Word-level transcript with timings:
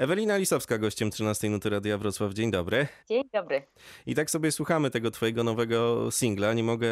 Ewelina 0.00 0.36
Lisowska, 0.36 0.78
gościem 0.78 1.10
13 1.10 1.50
Nuty 1.50 1.70
Radia 1.70 1.98
Wrocław. 1.98 2.32
Dzień 2.32 2.50
dobry. 2.50 2.86
Dzień 3.08 3.24
dobry. 3.32 3.62
I 4.06 4.14
tak 4.14 4.30
sobie 4.30 4.52
słuchamy 4.52 4.90
tego 4.90 5.10
twojego 5.10 5.44
nowego 5.44 6.10
singla, 6.10 6.52
nie 6.52 6.62
mogę 6.62 6.88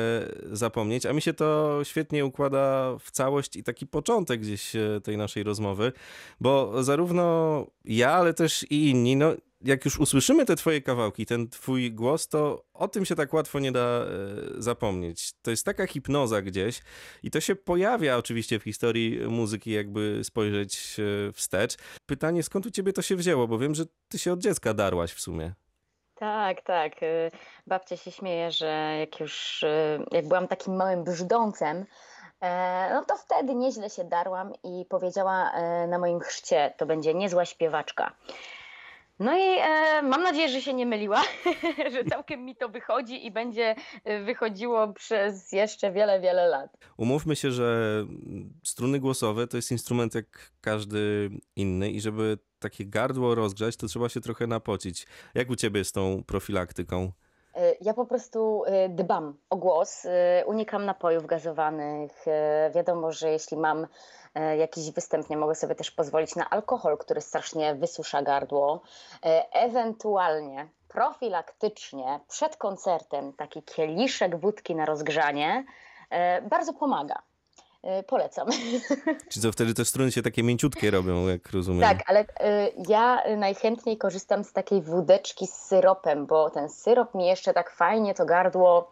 zapomnieć, 0.52 1.06
a 1.06 1.12
mi 1.12 1.22
się 1.22 1.34
to 1.34 1.78
świetnie 1.84 2.26
układa 2.26 2.96
w 3.00 3.10
całość 3.10 3.56
i 3.56 3.62
taki 3.62 3.86
początek 3.86 4.40
gdzieś 4.40 4.76
e, 4.76 5.00
tej 5.04 5.16
naszej 5.16 5.42
rozmowy, 5.42 5.92
bo 6.40 6.84
zarówno 6.84 7.66
ja, 7.84 8.12
ale 8.12 8.34
też 8.34 8.66
i 8.70 8.90
inni, 8.90 9.16
no 9.16 9.34
jak 9.60 9.84
już 9.84 9.98
usłyszymy 9.98 10.44
te 10.44 10.56
twoje 10.56 10.82
kawałki, 10.82 11.26
ten 11.26 11.48
twój 11.48 11.92
głos, 11.92 12.28
to 12.28 12.64
o 12.74 12.88
tym 12.88 13.04
się 13.04 13.14
tak 13.14 13.34
łatwo 13.34 13.58
nie 13.58 13.72
da 13.72 13.80
e, 13.80 14.06
zapomnieć. 14.58 15.32
To 15.42 15.50
jest 15.50 15.64
taka 15.64 15.86
hipnoza 15.86 16.42
gdzieś 16.42 16.82
i 17.22 17.30
to 17.30 17.40
się 17.40 17.56
pojawia 17.56 18.16
oczywiście 18.16 18.58
w 18.58 18.62
historii 18.62 19.18
muzyki, 19.28 19.70
jakby 19.70 20.20
spojrzeć 20.24 20.96
e, 20.98 21.32
wstecz. 21.32 21.76
Pytanie, 22.06 22.42
skąd 22.42 22.66
u 22.66 22.70
ciebie 22.70 22.92
to 22.92 23.02
się 23.02 23.16
wzięło, 23.16 23.48
bo 23.48 23.58
wiem, 23.58 23.74
że 23.74 23.84
ty 24.08 24.18
się 24.18 24.32
od 24.32 24.40
dziecka 24.40 24.74
darłaś 24.74 25.12
w 25.12 25.20
sumie. 25.20 25.52
Tak, 26.14 26.62
tak. 26.62 27.02
y, 27.02 27.30
Babcia 27.66 27.96
się 27.96 28.10
śmieje, 28.10 28.50
że 28.50 28.96
jak 29.00 29.20
już, 29.20 29.64
jak 30.12 30.28
byłam 30.28 30.48
takim 30.48 30.76
małym 30.76 31.04
brzdącem, 31.04 31.86
e, 32.40 32.90
no 32.94 33.04
to 33.04 33.16
wtedy 33.16 33.54
nieźle 33.54 33.90
się 33.90 34.04
darłam 34.04 34.52
i 34.64 34.84
powiedziała 34.88 35.50
e, 35.52 35.86
na 35.86 35.98
moim 35.98 36.20
chrzcie, 36.20 36.74
to 36.76 36.86
będzie 36.86 37.14
niezła 37.14 37.44
śpiewaczka. 37.44 38.12
No 39.18 39.38
i 39.38 39.58
e, 39.60 40.02
mam 40.02 40.22
nadzieję, 40.22 40.48
że 40.48 40.60
się 40.60 40.74
nie 40.74 40.86
myliła, 40.86 41.22
że 41.92 42.04
całkiem 42.04 42.44
mi 42.44 42.56
to 42.56 42.68
wychodzi 42.68 43.26
i 43.26 43.30
będzie 43.30 43.74
y, 44.08 44.24
wychodziło 44.24 44.92
przez 44.92 45.52
jeszcze 45.52 45.92
wiele, 45.92 46.20
wiele 46.20 46.46
lat. 46.46 46.76
Umówmy 46.96 47.36
się, 47.36 47.50
że 47.50 47.98
mm, 48.00 48.52
struny 48.64 49.00
głosowe 49.00 49.46
to 49.46 49.56
jest 49.56 49.70
instrument 49.70 50.14
jak 50.14 50.52
każdy 50.60 51.30
inny 51.56 51.90
i 51.90 52.00
żeby 52.00 52.38
takie 52.58 52.86
gardło 52.86 53.34
rozgrzać, 53.34 53.76
to 53.76 53.86
trzeba 53.86 54.08
się 54.08 54.20
trochę 54.20 54.46
napocić. 54.46 55.06
Jak 55.34 55.50
u 55.50 55.56
ciebie 55.56 55.84
z 55.84 55.92
tą 55.92 56.24
profilaktyką? 56.26 57.12
E, 57.58 57.74
Ja 57.80 57.94
po 57.94 58.06
prostu 58.06 58.64
e, 58.66 58.88
dbam 58.88 59.36
o 59.50 59.56
głos, 59.56 60.04
e, 60.06 60.44
unikam 60.46 60.84
napojów 60.86 61.26
gazowanych. 61.26 62.24
Wiadomo, 62.74 63.12
że 63.12 63.30
jeśli 63.30 63.56
mam 63.56 63.86
jakiś 64.58 64.90
występ, 64.90 65.30
nie 65.30 65.36
mogę 65.36 65.54
sobie 65.54 65.74
też 65.74 65.90
pozwolić 65.90 66.36
na 66.36 66.50
alkohol, 66.50 66.98
który 66.98 67.20
strasznie 67.20 67.74
wysusza 67.74 68.22
gardło. 68.22 68.82
Ewentualnie 69.52 70.68
profilaktycznie 70.88 72.20
przed 72.28 72.56
koncertem 72.56 73.32
taki 73.32 73.62
kieliszek 73.62 74.36
wódki 74.36 74.74
na 74.74 74.84
rozgrzanie 74.84 75.64
bardzo 76.50 76.72
pomaga. 76.72 77.22
E, 77.82 78.02
Polecam. 78.02 78.48
Czy 79.30 79.40
co 79.40 79.52
wtedy 79.52 79.74
te 79.74 79.84
struny 79.84 80.12
się 80.12 80.22
takie 80.22 80.42
mięciutkie 80.42 80.90
robią, 80.90 81.26
jak 81.28 81.50
rozumiem? 81.52 81.80
Tak, 81.80 81.98
ale 82.06 82.20
y, 82.20 82.26
ja 82.88 83.22
najchętniej 83.36 83.98
korzystam 83.98 84.44
z 84.44 84.52
takiej 84.52 84.82
wódeczki 84.82 85.46
z 85.46 85.54
syropem, 85.54 86.26
bo 86.26 86.50
ten 86.50 86.68
syrop 86.68 87.14
mi 87.14 87.26
jeszcze 87.26 87.54
tak 87.54 87.70
fajnie 87.70 88.14
to 88.14 88.26
gardło 88.26 88.90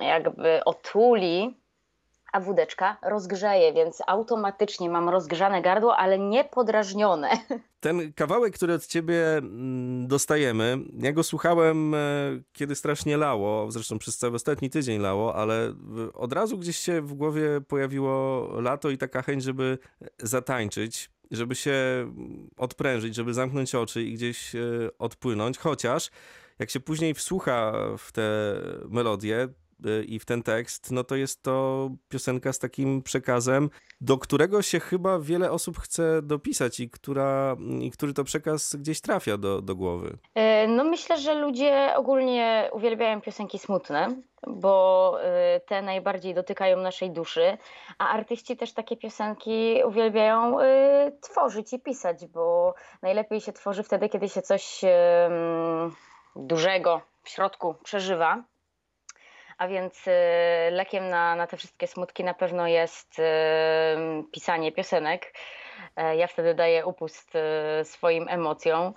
jakby 0.00 0.64
otuli, 0.64 1.56
a 2.32 2.40
wódeczka 2.40 2.96
rozgrzeje, 3.02 3.72
więc 3.72 4.02
automatycznie 4.06 4.90
mam 4.90 5.08
rozgrzane 5.08 5.62
gardło, 5.62 5.96
ale 5.96 6.18
nie 6.18 6.44
podrażnione. 6.44 7.30
Ten 7.80 8.12
kawałek, 8.12 8.54
który 8.54 8.74
od 8.74 8.86
ciebie 8.86 9.36
mm, 9.36 10.08
dostajemy, 10.08 10.78
ja 10.98 11.12
go 11.12 11.22
słuchałem, 11.22 11.94
e, 11.94 11.98
kiedy 12.52 12.74
strasznie 12.74 13.16
lało, 13.16 13.70
zresztą 13.70 13.98
przez 13.98 14.18
cały 14.18 14.34
ostatni 14.34 14.70
tydzień 14.70 15.00
lało, 15.00 15.34
ale 15.34 15.74
od 16.14 16.32
razu 16.32 16.58
gdzieś 16.58 16.76
się 16.76 17.02
w 17.02 17.14
głowie 17.14 17.60
pojawiło 17.68 18.48
lato 18.60 18.90
i 18.90 18.98
taka 18.98 19.22
chęć, 19.22 19.42
żeby 19.42 19.78
zatańczyć, 20.18 21.10
żeby 21.30 21.54
się 21.54 21.72
mm, 22.00 22.50
odprężyć, 22.56 23.14
żeby 23.14 23.34
zamknąć 23.34 23.74
oczy 23.74 24.02
i 24.02 24.14
gdzieś 24.14 24.54
e, 24.54 24.60
odpłynąć, 24.98 25.58
chociaż 25.58 26.10
jak 26.58 26.70
się 26.70 26.80
później 26.80 27.14
wsłucha 27.14 27.72
w 27.98 28.12
te 28.12 28.54
melodie 28.88 29.48
i 30.06 30.18
w 30.18 30.24
ten 30.24 30.42
tekst, 30.42 30.90
no 30.90 31.04
to 31.04 31.16
jest 31.16 31.42
to 31.42 31.88
piosenka 32.08 32.52
z 32.52 32.58
takim 32.58 33.02
przekazem, 33.02 33.70
do 34.00 34.18
którego 34.18 34.62
się 34.62 34.80
chyba 34.80 35.18
wiele 35.18 35.50
osób 35.50 35.78
chce 35.78 36.22
dopisać 36.22 36.80
i, 36.80 36.90
która, 36.90 37.56
i 37.80 37.90
który 37.90 38.14
to 38.14 38.24
przekaz 38.24 38.76
gdzieś 38.76 39.00
trafia 39.00 39.36
do, 39.36 39.62
do 39.62 39.76
głowy. 39.76 40.18
E, 40.34 40.68
No 40.68 40.84
myślę, 40.84 41.18
że 41.18 41.34
ludzie 41.34 41.92
ogólnie 41.96 42.70
uwielbiają 42.72 43.20
piosenki 43.20 43.58
smutne, 43.58 44.22
bo 44.46 45.16
e, 45.22 45.60
te 45.60 45.82
najbardziej 45.82 46.34
dotykają 46.34 46.76
naszej 46.76 47.10
duszy, 47.10 47.58
a 47.98 48.08
artyści 48.08 48.56
też 48.56 48.72
takie 48.72 48.96
piosenki 48.96 49.82
uwielbiają 49.86 50.60
e, 50.60 51.12
tworzyć 51.20 51.72
i 51.72 51.80
pisać, 51.80 52.26
bo 52.26 52.74
najlepiej 53.02 53.40
się 53.40 53.52
tworzy 53.52 53.82
wtedy, 53.82 54.08
kiedy 54.08 54.28
się 54.28 54.42
coś 54.42 54.80
dużego 56.36 57.00
w 57.22 57.28
środku 57.28 57.74
przeżywa. 57.84 58.44
A 59.58 59.68
więc 59.68 60.08
e, 60.08 60.70
lekiem 60.70 61.08
na, 61.08 61.36
na 61.36 61.46
te 61.46 61.56
wszystkie 61.56 61.86
smutki 61.86 62.24
na 62.24 62.34
pewno 62.34 62.66
jest 62.66 63.18
e, 63.18 64.22
pisanie 64.32 64.72
piosenek. 64.72 65.34
E, 65.96 66.16
Ja 66.16 66.26
wtedy 66.26 66.54
daję 66.54 66.86
upust 66.86 67.32
e, 67.36 67.84
swoim 67.84 68.28
emocjom. 68.28 68.94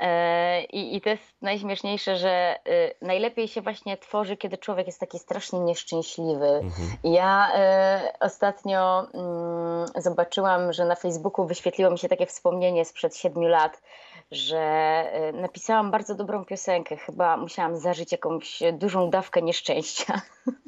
E, 0.00 0.64
I, 0.64 0.96
I 0.96 1.00
to 1.00 1.08
jest 1.10 1.42
najśmieszniejsze, 1.42 2.16
że 2.16 2.58
najlepiej 3.02 3.48
się 3.48 3.60
właśnie 3.60 3.96
tworzy, 3.96 4.36
kiedy 4.36 4.58
człowiek 4.58 4.86
jest 4.86 5.00
taki 5.00 5.18
strasznie 5.18 5.60
nieszczęśliwy. 5.60 6.60
I 7.04 7.12
Ja 7.12 7.50
ostatnio 8.20 9.06
mm, 9.14 9.86
zobaczyłam, 9.96 10.72
że 10.72 10.84
na 10.84 10.94
Facebooku 10.94 11.46
wyświetliło 11.46 11.90
mi 11.90 11.98
się 11.98 12.08
takie 12.08 12.26
wspomnienie 12.26 12.84
sprzed 12.84 13.16
siedmiu 13.16 13.48
lat, 13.48 13.82
że 14.30 14.58
e, 14.58 15.32
napisałam 15.32 15.90
bardzo 15.90 16.14
dobrą 16.14 16.44
piosenkę. 16.44 16.96
Chyba 16.96 17.36
musiałam 17.36 17.76
zażyć 17.76 18.12
jakąś 18.12 18.62
dużą 18.72 19.10
dawkę 19.10 19.42
nieszczęścia. 19.42 20.20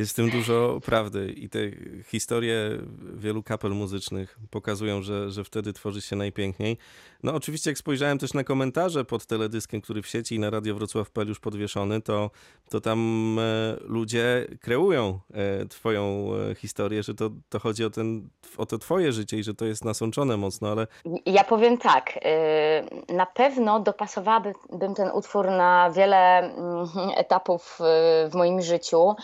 Jest 0.00 0.12
w 0.12 0.14
tym 0.14 0.30
dużo 0.30 0.80
prawdy 0.84 1.32
i 1.36 1.48
te 1.48 1.58
historie 2.06 2.54
wielu 3.14 3.42
kapel 3.42 3.70
muzycznych 3.70 4.38
pokazują, 4.50 5.02
że, 5.02 5.30
że 5.30 5.44
wtedy 5.44 5.72
tworzy 5.72 6.00
się 6.00 6.16
najpiękniej. 6.16 6.78
No 7.22 7.34
oczywiście 7.34 7.70
jak 7.70 7.78
spojrzałem 7.78 8.18
też 8.18 8.34
na 8.34 8.44
komentarze 8.44 9.04
pod 9.04 9.26
teledyskiem, 9.26 9.80
który 9.80 10.02
w 10.02 10.06
sieci 10.06 10.34
i 10.34 10.38
na 10.38 10.50
Radio 10.50 10.74
Wrocław.pl 10.74 11.28
już 11.28 11.40
podwieszony, 11.40 12.02
to, 12.02 12.30
to 12.70 12.80
tam 12.80 12.98
e, 13.38 13.76
ludzie 13.80 14.46
kreują 14.60 15.20
e, 15.34 15.66
twoją 15.66 16.30
e, 16.50 16.54
historię, 16.54 17.02
że 17.02 17.14
to, 17.14 17.30
to 17.48 17.58
chodzi 17.58 17.84
o, 17.84 17.90
ten, 17.90 18.28
o 18.56 18.66
to 18.66 18.78
twoje 18.78 19.12
życie 19.12 19.38
i 19.38 19.42
że 19.42 19.54
to 19.54 19.64
jest 19.64 19.84
nasączone 19.84 20.36
mocno, 20.36 20.68
ale 20.68 20.86
Ja 21.26 21.44
powiem 21.44 21.78
tak, 21.78 22.18
na 23.08 23.26
pewno 23.26 23.80
dopasowałabym 23.80 24.54
ten 24.96 25.10
utwór 25.14 25.46
na 25.46 25.90
wiele 25.90 26.38
mm, 26.38 26.86
etapów 27.16 27.78
w 28.30 28.34
moim 28.34 28.62
życiu, 28.62 29.14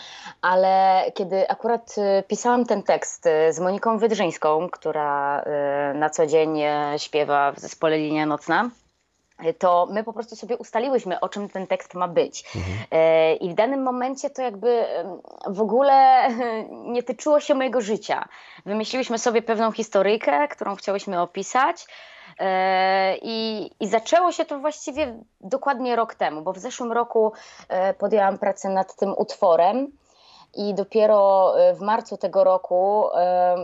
ale 0.41 0.66
kiedy 1.13 1.49
akurat 1.49 1.95
y, 1.97 2.23
pisałam 2.23 2.65
ten 2.65 2.83
tekst 2.83 3.25
y, 3.25 3.53
z 3.53 3.59
Moniką 3.59 3.97
Wydrzyńską, 3.97 4.69
która 4.69 5.41
y, 5.41 5.97
na 5.97 6.09
co 6.09 6.27
dzień 6.27 6.59
śpiewa 6.97 7.51
w 7.51 7.59
zespole 7.59 7.97
Linia 7.97 8.25
Nocna, 8.25 8.69
to 9.59 9.87
my 9.91 10.03
po 10.03 10.13
prostu 10.13 10.35
sobie 10.35 10.57
ustaliłyśmy, 10.57 11.19
o 11.19 11.29
czym 11.29 11.49
ten 11.49 11.67
tekst 11.67 11.93
ma 11.93 12.07
być. 12.07 12.43
E, 12.91 13.35
I 13.35 13.49
w 13.49 13.53
danym 13.53 13.83
momencie 13.83 14.29
to 14.29 14.41
jakby 14.41 14.85
w 15.47 15.61
ogóle 15.61 16.27
nie 16.93 17.03
tyczyło 17.03 17.39
się 17.39 17.55
mojego 17.55 17.81
życia. 17.81 18.27
Wymyśliłyśmy 18.65 19.19
sobie 19.19 19.41
pewną 19.41 19.71
historyjkę, 19.71 20.47
którą 20.47 20.75
chciałyśmy 20.75 21.21
opisać. 21.21 21.87
I, 23.21 23.69
I 23.79 23.87
zaczęło 23.87 24.31
się 24.31 24.45
to 24.45 24.59
właściwie 24.59 25.15
dokładnie 25.41 25.95
rok 25.95 26.15
temu, 26.15 26.41
bo 26.41 26.53
w 26.53 26.57
zeszłym 26.57 26.91
roku 26.91 27.31
podjęłam 27.97 28.37
pracę 28.37 28.69
nad 28.69 28.95
tym 28.95 29.13
utworem. 29.17 29.91
I 30.57 30.73
dopiero 30.73 31.53
e, 31.59 31.73
w 31.73 31.81
marcu 31.81 32.17
tego 32.17 32.43
roku 32.43 33.03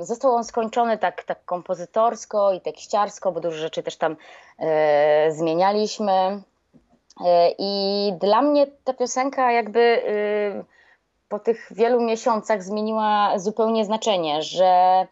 został 0.02 0.32
on 0.32 0.44
skończony 0.44 0.98
tak, 0.98 1.24
tak 1.24 1.46
kompozytorsko 1.46 2.54
i 2.54 2.62
tekściarsko, 2.62 3.32
bo 3.32 3.40
dużo 3.40 3.58
rzeczy 3.58 3.84
też 3.84 3.96
tam 3.96 4.16
e, 4.60 5.32
zmienialiśmy. 5.32 6.42
E, 7.26 7.52
I 7.58 8.14
dla 8.20 8.42
mnie 8.42 8.68
ta 8.84 8.94
piosenka 8.94 9.52
jakby 9.52 9.80
y, 9.80 10.66
po 11.30 11.40
tych 11.40 11.68
wielu 11.72 12.02
miesiącach 12.02 12.64
zmieniła 12.64 13.40
zupełnie 13.40 13.86
znaczenie, 13.86 14.44
że 14.44 15.08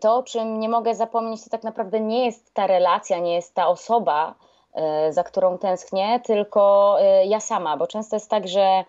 to, 0.00 0.16
o 0.16 0.22
czym 0.22 0.60
nie 0.60 0.68
mogę 0.68 0.94
zapomnieć, 0.94 1.44
to 1.44 1.50
tak 1.50 1.62
naprawdę 1.62 2.00
nie 2.00 2.26
jest 2.26 2.54
ta 2.54 2.66
relacja, 2.66 3.18
nie 3.18 3.34
jest 3.34 3.54
ta 3.54 3.68
osoba, 3.68 4.34
za 5.10 5.24
którą 5.24 5.58
tęsknię, 5.58 6.20
tylko 6.24 6.96
ja 7.24 7.40
sama, 7.40 7.76
bo 7.76 7.86
często 7.86 8.16
jest 8.16 8.30
tak, 8.30 8.48
że 8.48 8.84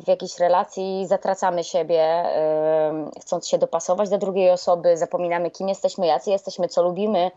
w 0.00 0.08
jakiejś 0.08 0.38
relacji 0.38 1.06
zatracamy 1.06 1.64
siebie, 1.64 2.02
e, 2.02 3.10
chcąc 3.20 3.48
się 3.48 3.58
dopasować 3.58 4.10
do 4.10 4.18
drugiej 4.18 4.50
osoby, 4.50 4.96
zapominamy, 4.96 5.50
kim 5.50 5.68
jesteśmy, 5.68 6.06
jacy 6.06 6.30
jesteśmy, 6.30 6.68
co 6.68 6.82
lubimy. 6.82 7.30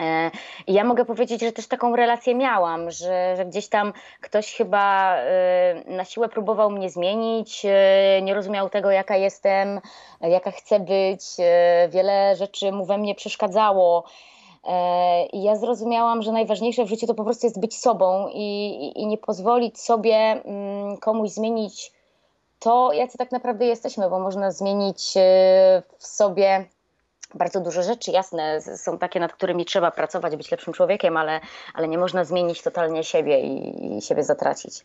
E, 0.00 0.30
I 0.66 0.72
ja 0.72 0.84
mogę 0.84 1.04
powiedzieć, 1.04 1.40
że 1.40 1.52
też 1.52 1.66
taką 1.66 1.96
relację 1.96 2.34
miałam, 2.34 2.90
że, 2.90 3.36
że 3.36 3.46
gdzieś 3.46 3.68
tam 3.68 3.92
ktoś 4.20 4.54
chyba 4.54 5.16
e, 5.16 5.82
na 5.86 6.04
siłę 6.04 6.28
próbował 6.28 6.70
mnie 6.70 6.90
zmienić, 6.90 7.62
e, 7.64 8.22
nie 8.22 8.34
rozumiał 8.34 8.70
tego, 8.70 8.90
jaka 8.90 9.16
jestem, 9.16 9.80
e, 10.20 10.30
jaka 10.30 10.50
chcę 10.50 10.80
być, 10.80 11.24
e, 11.38 11.88
wiele 11.88 12.36
rzeczy 12.36 12.72
mu 12.72 12.84
we 12.84 12.98
mnie 12.98 13.14
przeszkadzało. 13.14 14.04
E, 14.66 15.26
ja 15.32 15.56
zrozumiałam, 15.56 16.22
że 16.22 16.32
najważniejsze 16.32 16.84
w 16.84 16.88
życiu 16.88 17.06
to 17.06 17.14
po 17.14 17.24
prostu 17.24 17.46
jest 17.46 17.60
być 17.60 17.78
sobą 17.78 18.28
i, 18.28 18.68
i, 18.68 19.02
i 19.02 19.06
nie 19.06 19.18
pozwolić 19.18 19.80
sobie 19.80 20.16
mm, 20.16 20.96
komuś 20.96 21.30
zmienić 21.30 21.92
to, 22.58 22.92
jacy 22.92 23.18
tak 23.18 23.32
naprawdę 23.32 23.66
jesteśmy, 23.66 24.10
bo 24.10 24.18
można 24.18 24.50
zmienić 24.50 25.14
e, 25.16 25.82
w 25.98 26.06
sobie 26.06 26.64
bardzo 27.34 27.60
dużo 27.60 27.82
rzeczy. 27.82 28.10
Jasne, 28.10 28.60
są 28.76 28.98
takie, 28.98 29.20
nad 29.20 29.32
którymi 29.32 29.64
trzeba 29.64 29.90
pracować, 29.90 30.36
być 30.36 30.50
lepszym 30.50 30.72
człowiekiem, 30.72 31.16
ale, 31.16 31.40
ale 31.74 31.88
nie 31.88 31.98
można 31.98 32.24
zmienić 32.24 32.62
totalnie 32.62 33.04
siebie 33.04 33.40
i, 33.40 33.96
i 33.96 34.02
siebie 34.02 34.24
zatracić. 34.24 34.84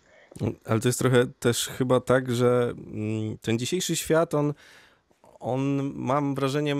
Ale 0.65 0.79
to 0.79 0.87
jest 0.87 0.99
trochę 0.99 1.25
też 1.39 1.67
chyba 1.67 1.99
tak, 1.99 2.31
że 2.31 2.73
mm, 2.93 3.37
ten 3.41 3.59
dzisiejszy 3.59 3.95
świat, 3.95 4.33
on, 4.33 4.53
on 5.39 5.91
mam 5.95 6.35
wrażenie, 6.35 6.75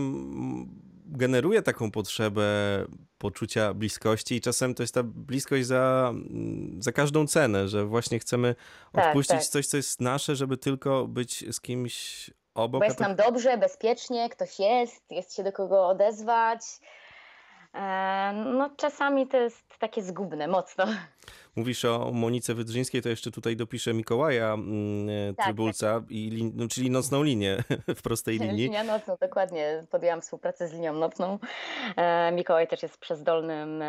generuje 1.12 1.62
taką 1.62 1.92
potrzebę 1.92 2.44
poczucia 3.18 3.74
bliskości 3.74 4.36
i 4.36 4.42
czasem 4.42 4.76
to 4.76 4.84
jest 4.84 4.94
ta 4.94 5.04
bliskość 5.04 5.66
za, 5.66 6.14
za 6.80 6.92
każdą 6.92 7.28
cenę, 7.28 7.68
że 7.68 7.86
właśnie 7.86 8.20
chcemy 8.20 8.56
tak, 8.92 9.06
odpuścić 9.06 9.38
tak. 9.38 9.46
coś, 9.46 9.68
co 9.68 9.78
jest 9.78 10.02
nasze, 10.02 10.36
żeby 10.36 10.58
tylko 10.58 11.08
być 11.08 11.56
z 11.56 11.62
kimś 11.62 12.30
obok. 12.56 12.82
Bo 12.82 12.86
jest 12.86 12.98
to... 12.98 13.04
nam 13.04 13.16
dobrze, 13.16 13.58
bezpiecznie, 13.58 14.30
ktoś 14.30 14.60
jest, 14.60 15.12
jest 15.12 15.36
się 15.36 15.44
do 15.44 15.52
kogo 15.52 15.88
odezwać. 15.88 16.62
E, 17.74 18.34
no 18.34 18.70
czasami 18.78 19.28
to 19.28 19.38
jest 19.38 19.66
takie 19.80 20.04
zgubne, 20.04 20.48
mocno. 20.48 20.86
Mówisz 21.60 21.86
o 21.86 22.12
Monice 22.14 22.54
Wydrzyńskiej, 22.54 23.02
to 23.02 23.10
jeszcze 23.10 23.32
tutaj 23.32 23.56
dopiszę 23.56 23.94
Mikołaja 23.94 24.54
mm, 24.54 25.10
e, 25.10 25.34
tak, 25.34 25.46
Trybulca, 25.46 25.94
tak. 25.94 26.12
I, 26.12 26.52
no, 26.56 26.68
czyli 26.68 26.92
nocną 26.92 27.24
linię 27.24 27.64
w 27.98 28.02
prostej 28.02 28.40
linii. 28.40 28.64
Linia 28.64 28.84
nocną, 28.84 29.16
dokładnie. 29.22 29.84
Podjęłam 29.92 30.22
współpracę 30.22 30.68
z 30.68 30.74
linią 30.74 30.94
nocną. 30.94 31.40
E, 31.96 32.32
Mikołaj 32.32 32.68
też 32.68 32.84
jest 32.84 32.98
przezdolnym 32.98 33.84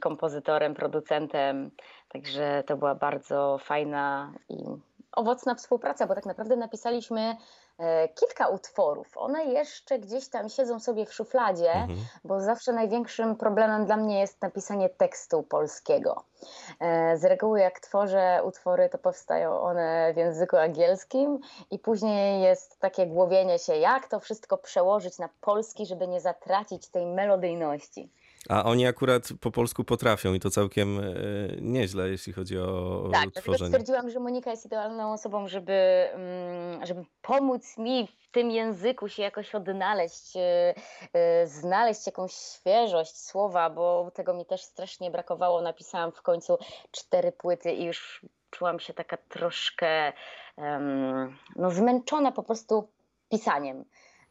kompozytorem, 0.00 0.74
producentem, 0.74 1.70
także 2.08 2.64
to 2.66 2.76
była 2.76 2.94
bardzo 2.94 3.58
fajna 3.58 4.32
i 4.48 4.56
owocna 5.12 5.54
współpraca, 5.54 6.06
bo 6.06 6.14
tak 6.14 6.26
naprawdę 6.26 6.56
napisaliśmy 6.56 7.20
E, 7.20 7.36
kilka 8.14 8.48
utworów. 8.48 9.18
One 9.18 9.44
jeszcze 9.44 9.98
gdzieś 9.98 10.28
tam 10.28 10.48
siedzą 10.48 10.80
sobie 10.80 11.06
w 11.06 11.14
szufladzie, 11.14 11.72
mhm. 11.72 11.98
bo 12.24 12.40
zawsze 12.40 12.72
największym 12.72 13.36
problemem 13.36 13.86
dla 13.86 13.96
mnie 13.96 14.20
jest 14.20 14.42
napisanie 14.42 14.88
tekstu 14.88 15.42
polskiego. 15.42 16.24
E, 16.80 17.16
z 17.16 17.24
reguły 17.24 17.60
jak 17.60 17.80
tworzę 17.80 18.40
utwory, 18.44 18.88
to 18.88 18.98
powstają 18.98 19.60
one 19.60 20.12
w 20.14 20.16
języku 20.16 20.56
angielskim 20.56 21.38
i 21.70 21.78
później 21.78 22.42
jest 22.42 22.80
takie 22.80 23.06
głowienie 23.06 23.58
się, 23.58 23.76
jak 23.76 24.08
to 24.08 24.20
wszystko 24.20 24.58
przełożyć 24.58 25.18
na 25.18 25.28
polski, 25.40 25.86
żeby 25.86 26.08
nie 26.08 26.20
zatracić 26.20 26.88
tej 26.88 27.06
melodyjności. 27.06 28.10
A 28.48 28.64
oni 28.64 28.86
akurat 28.86 29.28
po 29.40 29.50
polsku 29.50 29.84
potrafią 29.84 30.34
i 30.34 30.40
to 30.40 30.50
całkiem 30.50 31.00
e, 31.00 31.02
nieźle, 31.60 32.08
jeśli 32.08 32.32
chodzi 32.32 32.58
o 32.58 33.08
tak, 33.12 33.30
tworzenie. 33.30 33.70
Tak, 33.70 33.80
stwierdziłam, 33.80 34.10
że 34.10 34.20
Monika 34.20 34.50
jest 34.50 34.66
idealną 34.66 35.12
osobą, 35.12 35.48
żeby, 35.48 35.72
mm, 36.12 36.86
żeby 36.86 37.04
pomóc 37.22 37.78
mi 37.78 38.06
w 38.06 38.30
tym 38.30 38.50
języku 38.50 39.08
się 39.08 39.22
jakoś 39.22 39.54
odnaleźć, 39.54 40.36
e, 40.36 40.74
e, 41.12 41.46
znaleźć 41.46 42.06
jakąś 42.06 42.32
świeżość 42.32 43.16
słowa, 43.16 43.70
bo 43.70 44.10
tego 44.14 44.34
mi 44.34 44.46
też 44.46 44.62
strasznie 44.62 45.10
brakowało. 45.10 45.62
Napisałam 45.62 46.12
w 46.12 46.22
końcu 46.22 46.58
cztery 46.90 47.32
płyty 47.32 47.72
i 47.72 47.84
już 47.84 48.26
czułam 48.50 48.80
się 48.80 48.94
taka 48.94 49.16
troszkę 49.16 50.12
no, 51.56 51.70
zmęczona 51.70 52.32
po 52.32 52.42
prostu 52.42 52.88
pisaniem. 53.28 53.84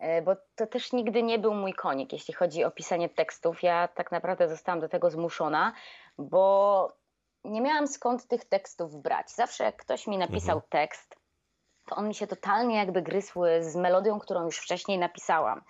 E, 0.04 0.22
bo 0.22 0.36
to 0.56 0.68
też 0.68 0.92
nigdy 0.94 1.24
nie 1.24 1.40
był 1.40 1.54
mój 1.54 1.74
konik, 1.74 2.14
jeśli 2.14 2.34
chodzi 2.34 2.64
o 2.64 2.72
pisanie 2.72 3.10
tekstów. 3.10 3.64
Ja 3.64 3.88
tak 3.88 4.12
naprawdę 4.12 4.50
zostałam 4.50 4.80
do 4.80 4.90
tego 4.90 5.10
zmuszona, 5.10 5.74
bo 6.18 6.94
nie 7.44 7.62
miałam 7.62 7.88
skąd 7.88 8.28
tych 8.28 8.46
tekstów 8.46 9.02
brać. 9.02 9.32
Zawsze 9.32 9.64
jak 9.64 9.76
ktoś 9.76 10.08
mi 10.08 10.18
napisał 10.18 10.56
mhm. 10.56 10.70
tekst, 10.70 11.16
to 11.90 11.96
on 11.96 12.08
mi 12.08 12.16
się 12.16 12.28
totalnie 12.28 12.78
jakby 12.78 13.02
gryzł 13.02 13.40
z 13.60 13.76
melodią, 13.76 14.20
którą 14.20 14.46
już 14.46 14.58
wcześniej 14.58 14.98
napisałam. 14.98 15.62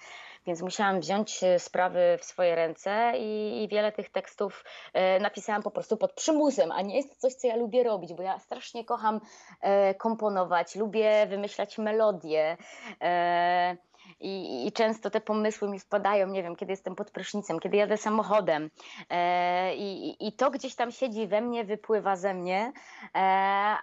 Więc 0.45 0.61
musiałam 0.61 0.99
wziąć 0.99 1.43
e, 1.43 1.59
sprawy 1.59 2.17
w 2.19 2.25
swoje 2.25 2.55
ręce 2.55 3.13
i, 3.17 3.63
i 3.63 3.67
wiele 3.67 3.91
tych 3.91 4.09
tekstów 4.09 4.63
e, 4.93 5.19
napisałam 5.19 5.63
po 5.63 5.71
prostu 5.71 5.97
pod 5.97 6.13
przymusem, 6.13 6.71
a 6.71 6.81
nie 6.81 6.95
jest 6.95 7.09
to 7.09 7.15
coś, 7.15 7.33
co 7.33 7.47
ja 7.47 7.55
lubię 7.55 7.83
robić, 7.83 8.13
bo 8.13 8.23
ja 8.23 8.39
strasznie 8.39 8.85
kocham 8.85 9.21
e, 9.61 9.95
komponować, 9.95 10.75
lubię 10.75 11.27
wymyślać 11.27 11.77
melodie. 11.77 12.57
E, 13.01 13.77
i, 14.19 14.67
I, 14.67 14.71
często 14.71 15.09
te 15.09 15.21
pomysły 15.21 15.69
mi 15.69 15.79
wpadają, 15.79 16.27
nie 16.27 16.43
wiem, 16.43 16.55
kiedy 16.55 16.71
jestem 16.71 16.95
pod 16.95 17.11
prysznicem, 17.11 17.59
kiedy 17.59 17.77
jadę 17.77 17.97
samochodem 17.97 18.69
e, 19.09 19.75
i, 19.75 20.27
i, 20.27 20.33
to 20.33 20.51
gdzieś 20.51 20.75
tam 20.75 20.91
siedzi 20.91 21.27
we 21.27 21.41
mnie, 21.41 21.65
wypływa 21.65 22.15
ze 22.15 22.33
mnie, 22.33 22.73
e, 23.15 23.19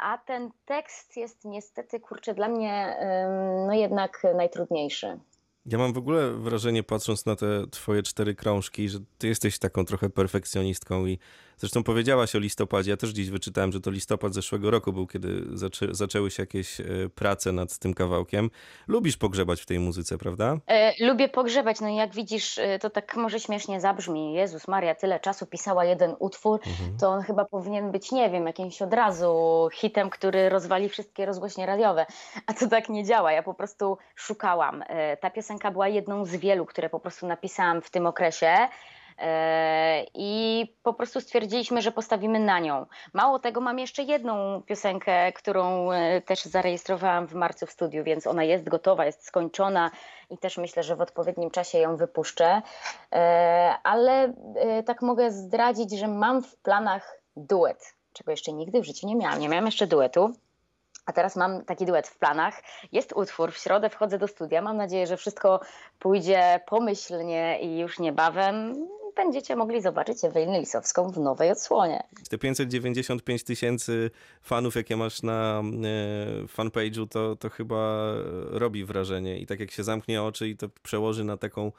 a 0.00 0.18
ten 0.26 0.50
tekst 0.64 1.16
jest 1.16 1.44
niestety, 1.44 2.00
kurczę, 2.00 2.34
dla 2.34 2.48
mnie 2.48 2.96
no 3.66 3.72
jednak 3.74 4.22
najtrudniejszy. 4.36 5.20
Ja 5.66 5.78
mam 5.78 5.92
w 5.92 5.98
ogóle 5.98 6.30
wrażenie, 6.30 6.82
patrząc 6.82 7.26
na 7.26 7.36
te 7.36 7.66
twoje 7.70 8.02
cztery 8.02 8.34
krążki, 8.34 8.88
że 8.88 8.98
ty 9.18 9.28
jesteś 9.28 9.58
taką 9.58 9.84
trochę 9.84 10.10
perfekcjonistką 10.10 11.06
i 11.06 11.18
zresztą 11.60 11.82
powiedziałaś 11.82 12.36
o 12.36 12.38
listopadzie. 12.38 12.90
Ja 12.90 12.96
też 12.96 13.10
dziś 13.10 13.30
wyczytałem, 13.30 13.72
że 13.72 13.80
to 13.80 13.90
listopad 13.90 14.34
zeszłego 14.34 14.70
roku 14.70 14.92
był, 14.92 15.06
kiedy 15.06 15.58
zaczę 15.58 15.86
zaczęły 15.90 16.30
się 16.30 16.42
jakieś 16.42 16.80
e, 16.80 16.84
prace 17.14 17.52
nad 17.52 17.78
tym 17.78 17.94
kawałkiem. 17.94 18.50
Lubisz 18.88 19.16
pogrzebać 19.16 19.60
w 19.60 19.66
tej 19.66 19.78
muzyce, 19.78 20.18
prawda? 20.18 20.56
E, 20.66 21.06
lubię 21.06 21.28
pogrzebać. 21.28 21.80
No 21.80 21.88
i 21.88 21.96
jak 21.96 22.14
widzisz, 22.14 22.58
e, 22.58 22.78
to 22.78 22.90
tak 22.90 23.16
może 23.16 23.40
śmiesznie 23.40 23.80
zabrzmi. 23.80 24.34
Jezus 24.34 24.68
Maria, 24.68 24.94
tyle 24.94 25.20
czasu 25.20 25.46
pisała 25.46 25.84
jeden 25.84 26.14
utwór, 26.18 26.60
mhm. 26.66 26.98
to 26.98 27.08
on 27.08 27.22
chyba 27.22 27.44
powinien 27.44 27.92
być, 27.92 28.12
nie 28.12 28.30
wiem, 28.30 28.46
jakimś 28.46 28.82
od 28.82 28.94
razu 28.94 29.68
hitem, 29.72 30.10
który 30.10 30.48
rozwali 30.48 30.88
wszystkie 30.88 31.26
rozgłośnie 31.26 31.66
radiowe. 31.66 32.06
A 32.46 32.54
to 32.54 32.68
tak 32.68 32.88
nie 32.88 33.04
działa. 33.04 33.32
Ja 33.32 33.42
po 33.42 33.54
prostu 33.54 33.98
szukałam. 34.14 34.84
E, 34.88 35.16
ta 35.16 35.30
piosenka 35.30 35.60
piosenka 35.60 35.70
była 35.70 35.88
jedną 35.88 36.24
z 36.24 36.36
wielu, 36.36 36.66
które 36.66 36.90
po 36.90 37.00
prostu 37.00 37.26
napisałam 37.26 37.82
w 37.82 37.90
tym 37.90 38.06
okresie. 38.06 38.68
E, 39.20 40.06
I 40.14 40.66
po 40.82 40.94
prostu 40.94 41.20
stwierdziliśmy, 41.20 41.82
że 41.82 41.92
postawimy 41.92 42.38
na 42.38 42.58
nią. 42.58 42.86
Mało 43.12 43.38
tego, 43.38 43.60
mam 43.60 43.78
jeszcze 43.78 44.02
jedną 44.02 44.62
piosenkę, 44.62 45.32
którą 45.32 45.92
e, 45.92 46.20
też 46.20 46.44
zarejestrowałam 46.44 47.26
w 47.26 47.34
marcu 47.34 47.66
w 47.66 47.70
studiu, 47.70 48.04
więc 48.04 48.26
ona 48.26 48.44
jest 48.44 48.68
gotowa, 48.68 49.06
jest 49.06 49.26
skończona 49.26 49.90
i 50.30 50.38
też 50.38 50.58
myślę, 50.58 50.82
że 50.82 50.96
w 50.96 51.00
odpowiednim 51.00 51.50
czasie 51.50 51.78
ją 51.78 51.96
wypuszczę. 51.96 52.62
E, 53.12 53.74
ale 53.82 54.32
tak 54.86 55.02
mogę 55.02 55.30
zdradzić, 55.30 55.98
że 55.98 56.08
mam 56.08 56.42
w 56.42 56.56
planach 56.56 57.20
duet, 57.36 57.94
czego 58.12 58.30
jeszcze 58.30 58.52
nigdy 58.52 58.80
w 58.80 58.84
życiu 58.84 59.06
nie 59.06 59.16
miałam. 59.16 59.40
Nie 59.40 59.48
miałam 59.48 59.66
jeszcze 59.66 59.86
duetu. 59.86 60.32
A 61.06 61.12
teraz 61.12 61.36
mam 61.36 61.64
taki 61.64 61.86
duet 61.86 62.08
w 62.08 62.18
planach. 62.18 62.62
Jest 62.92 63.12
utwór, 63.12 63.52
w 63.52 63.58
środę 63.58 63.90
wchodzę 63.90 64.18
do 64.18 64.28
studia. 64.28 64.62
Mam 64.62 64.76
nadzieję, 64.76 65.06
że 65.06 65.16
wszystko 65.16 65.60
pójdzie 65.98 66.60
pomyślnie 66.66 67.60
i 67.60 67.78
już 67.78 67.98
niebawem 67.98 68.86
będziecie 69.24 69.56
mogli 69.56 69.82
zobaczyć 69.82 70.24
Ewelинę 70.24 70.60
Lisowską 70.60 71.10
w 71.10 71.18
nowej 71.18 71.50
odsłonie. 71.50 72.02
Te 72.30 72.38
595 72.38 73.44
tysięcy 73.44 74.10
fanów, 74.42 74.74
jakie 74.74 74.96
masz 74.96 75.22
na 75.22 75.62
e, 75.62 76.46
fanpage'u, 76.46 77.08
to, 77.08 77.36
to 77.36 77.50
chyba 77.50 78.12
robi 78.50 78.84
wrażenie. 78.84 79.38
I 79.38 79.46
tak 79.46 79.60
jak 79.60 79.70
się 79.70 79.84
zamknie 79.84 80.22
oczy 80.22 80.48
i 80.48 80.56
to 80.56 80.68
przełoży 80.82 81.24
na 81.24 81.36
taką 81.36 81.66
e, 81.66 81.72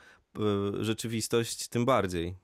rzeczywistość, 0.84 1.68
tym 1.68 1.86
bardziej. 1.86 2.36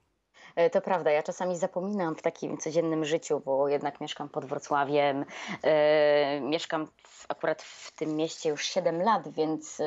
E, 0.58 0.70
to 0.70 0.82
prawda, 0.82 1.12
ja 1.12 1.24
czasami 1.24 1.58
zapominam 1.58 2.16
w 2.16 2.22
takim 2.22 2.58
codziennym 2.58 3.06
życiu, 3.06 3.42
bo 3.46 3.68
jednak 3.68 4.02
mieszkam 4.02 4.30
pod 4.30 4.46
Wrocławiem, 4.46 5.26
e, 5.64 6.42
mieszkam 6.42 6.88
w, 7.04 7.26
akurat 7.30 7.62
w 7.62 7.92
tym 7.92 8.16
mieście 8.16 8.50
już 8.50 8.66
7 8.66 9.02
lat, 9.02 9.28
więc 9.28 9.80
e, 9.80 9.84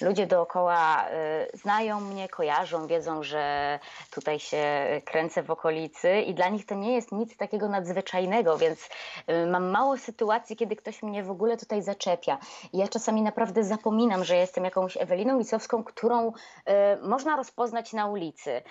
ludzie 0.00 0.26
dookoła 0.26 1.06
znają 1.54 2.00
mnie, 2.00 2.28
kojarzą, 2.28 2.86
wiedzą, 2.86 3.22
że 3.22 3.78
tutaj 4.10 4.38
się 4.40 4.64
kręcę 5.04 5.42
w 5.42 5.50
okolicy 5.50 6.20
i 6.20 6.34
dla 6.34 6.48
nich 6.48 6.66
to 6.66 6.74
nie 6.74 6.94
jest 6.94 7.12
nic 7.12 7.36
takiego 7.36 7.68
nadzwyczajnego, 7.68 8.58
więc 8.58 8.88
mam 9.46 9.70
mało 9.70 9.96
sytuacji, 9.96 10.56
kiedy 10.56 10.76
ktoś 10.76 11.02
mnie 11.02 11.22
w 11.24 11.30
ogóle 11.30 11.56
tutaj 11.56 11.82
zaczepia. 11.82 12.38
I 12.72 12.78
ja 12.78 12.88
czasami 12.88 13.22
naprawdę 13.22 13.64
zapominam, 13.64 14.24
że 14.24 14.36
jestem 14.36 14.64
jakąś 14.64 14.96
Eweliną 14.96 15.38
Lisowską, 15.38 15.84
którą 15.84 16.32
można 17.02 17.36
rozpoznać 17.36 17.92
na 17.92 18.06
ulicy. 18.06 18.62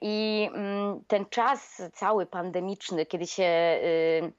I 0.00 0.09
i 0.10 0.50
mm, 0.54 1.04
ten 1.06 1.26
czas 1.26 1.82
cały 1.92 2.26
pandemiczny, 2.26 3.06
kiedy 3.06 3.26
się 3.26 3.80
y, 3.84 4.32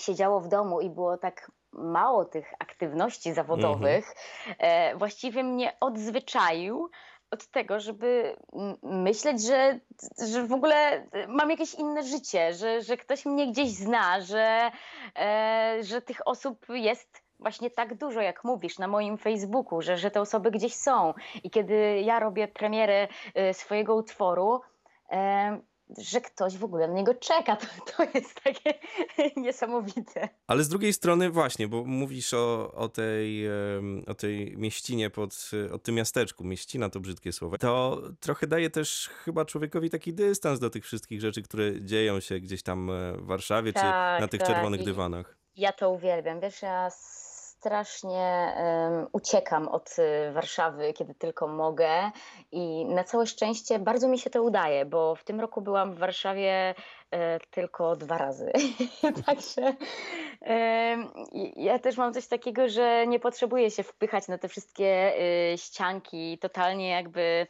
siedziało 0.00 0.40
w 0.40 0.48
domu 0.48 0.80
i 0.80 0.90
było 0.90 1.16
tak 1.18 1.50
mało 1.72 2.24
tych 2.24 2.54
aktywności 2.58 3.32
zawodowych, 3.32 4.14
mhm. 4.48 4.98
właściwie 4.98 5.44
mnie 5.44 5.76
odzwyczaił 5.80 6.90
od 7.30 7.46
tego, 7.46 7.80
żeby 7.80 8.36
myśleć, 8.82 9.42
że, 9.42 9.80
że 10.32 10.46
w 10.46 10.52
ogóle 10.52 11.06
mam 11.28 11.50
jakieś 11.50 11.74
inne 11.74 12.02
życie, 12.02 12.54
że, 12.54 12.82
że 12.82 12.96
ktoś 12.96 13.26
mnie 13.26 13.52
gdzieś 13.52 13.70
zna, 13.70 14.20
że, 14.20 14.70
e, 15.16 15.78
że 15.82 16.02
tych 16.02 16.28
osób 16.28 16.66
jest 16.68 17.22
właśnie 17.38 17.70
tak 17.70 17.94
dużo, 17.94 18.20
jak 18.20 18.44
mówisz, 18.44 18.78
na 18.78 18.88
moim 18.88 19.18
Facebooku, 19.18 19.82
że, 19.82 19.98
że 19.98 20.10
te 20.10 20.20
osoby 20.20 20.50
gdzieś 20.50 20.74
są. 20.74 21.14
I 21.44 21.50
kiedy 21.50 22.00
ja 22.00 22.20
robię 22.20 22.48
premierę 22.48 23.08
y, 23.50 23.54
swojego 23.54 23.94
utworu, 23.94 24.54
e, 24.54 24.75
że 25.98 26.20
ktoś 26.20 26.56
w 26.56 26.64
ogóle 26.64 26.88
na 26.88 26.94
niego 26.94 27.14
czeka. 27.14 27.56
To, 27.60 27.66
to 27.96 28.18
jest 28.18 28.40
takie 28.44 28.74
niesamowite. 29.40 30.28
Ale 30.46 30.64
z 30.64 30.68
drugiej 30.68 30.92
strony 30.92 31.30
właśnie, 31.30 31.68
bo 31.68 31.84
mówisz 31.84 32.34
o, 32.34 32.72
o, 32.72 32.88
tej, 32.88 33.48
o 34.06 34.14
tej 34.14 34.56
mieścinie 34.56 35.10
pod, 35.10 35.50
o 35.72 35.78
tym 35.78 35.94
miasteczku, 35.94 36.44
mieścina 36.44 36.90
to 36.90 37.00
brzydkie 37.00 37.32
słowo, 37.32 37.58
to 37.58 38.02
trochę 38.20 38.46
daje 38.46 38.70
też 38.70 39.10
chyba 39.24 39.44
człowiekowi 39.44 39.90
taki 39.90 40.14
dystans 40.14 40.60
do 40.60 40.70
tych 40.70 40.84
wszystkich 40.84 41.20
rzeczy, 41.20 41.42
które 41.42 41.82
dzieją 41.82 42.20
się 42.20 42.40
gdzieś 42.40 42.62
tam 42.62 42.90
e, 42.90 43.12
w 43.12 43.26
Warszawie, 43.26 43.72
tak, 43.72 44.16
czy 44.16 44.20
na 44.20 44.28
tych 44.28 44.40
tak. 44.40 44.48
czerwonych 44.48 44.82
dywanach. 44.82 45.38
Ja 45.56 45.72
to 45.72 45.90
uwielbiam. 45.90 46.40
Wiesz, 46.40 46.62
ja 46.62 46.90
strasznie 47.58 48.54
um, 48.56 49.06
uciekam 49.12 49.68
od 49.68 49.96
y, 49.98 50.32
Warszawy, 50.32 50.92
kiedy 50.92 51.14
tylko 51.14 51.48
mogę 51.48 52.10
i 52.52 52.84
na 52.86 53.04
całe 53.04 53.26
szczęście 53.26 53.78
bardzo 53.78 54.08
mi 54.08 54.18
się 54.18 54.30
to 54.30 54.42
udaje, 54.42 54.84
bo 54.84 55.14
w 55.14 55.24
tym 55.24 55.40
roku 55.40 55.60
byłam 55.60 55.92
w 55.94 55.98
Warszawie 55.98 56.74
e, 57.10 57.40
tylko 57.50 57.96
dwa 57.96 58.18
razy. 58.18 58.52
Także 59.26 59.76
e, 60.42 60.96
ja 61.56 61.78
też 61.78 61.96
mam 61.96 62.14
coś 62.14 62.26
takiego, 62.26 62.68
że 62.68 63.06
nie 63.06 63.20
potrzebuję 63.20 63.70
się 63.70 63.82
wpychać 63.82 64.28
na 64.28 64.38
te 64.38 64.48
wszystkie 64.48 65.14
e, 65.52 65.58
ścianki, 65.58 66.38
totalnie 66.38 66.90
jakby 66.90 67.46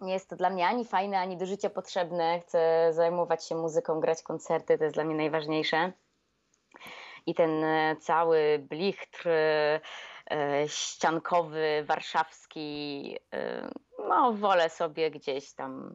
nie 0.00 0.12
jest 0.12 0.30
to 0.30 0.36
dla 0.36 0.50
mnie 0.50 0.66
ani 0.66 0.84
fajne, 0.84 1.18
ani 1.18 1.36
do 1.36 1.46
życia 1.46 1.70
potrzebne. 1.70 2.40
Chcę 2.40 2.88
zajmować 2.92 3.48
się 3.48 3.54
muzyką, 3.54 4.00
grać 4.00 4.22
koncerty, 4.22 4.78
to 4.78 4.84
jest 4.84 4.96
dla 4.96 5.04
mnie 5.04 5.14
najważniejsze 5.14 5.92
i 7.26 7.34
ten 7.34 7.64
e, 7.64 7.96
cały 8.00 8.66
blichtr 8.70 9.28
e, 9.28 9.80
ściankowy, 10.66 11.84
warszawski, 11.86 13.16
e, 13.34 13.70
no 14.08 14.32
wolę 14.32 14.70
sobie 14.70 15.10
gdzieś 15.10 15.52
tam 15.52 15.94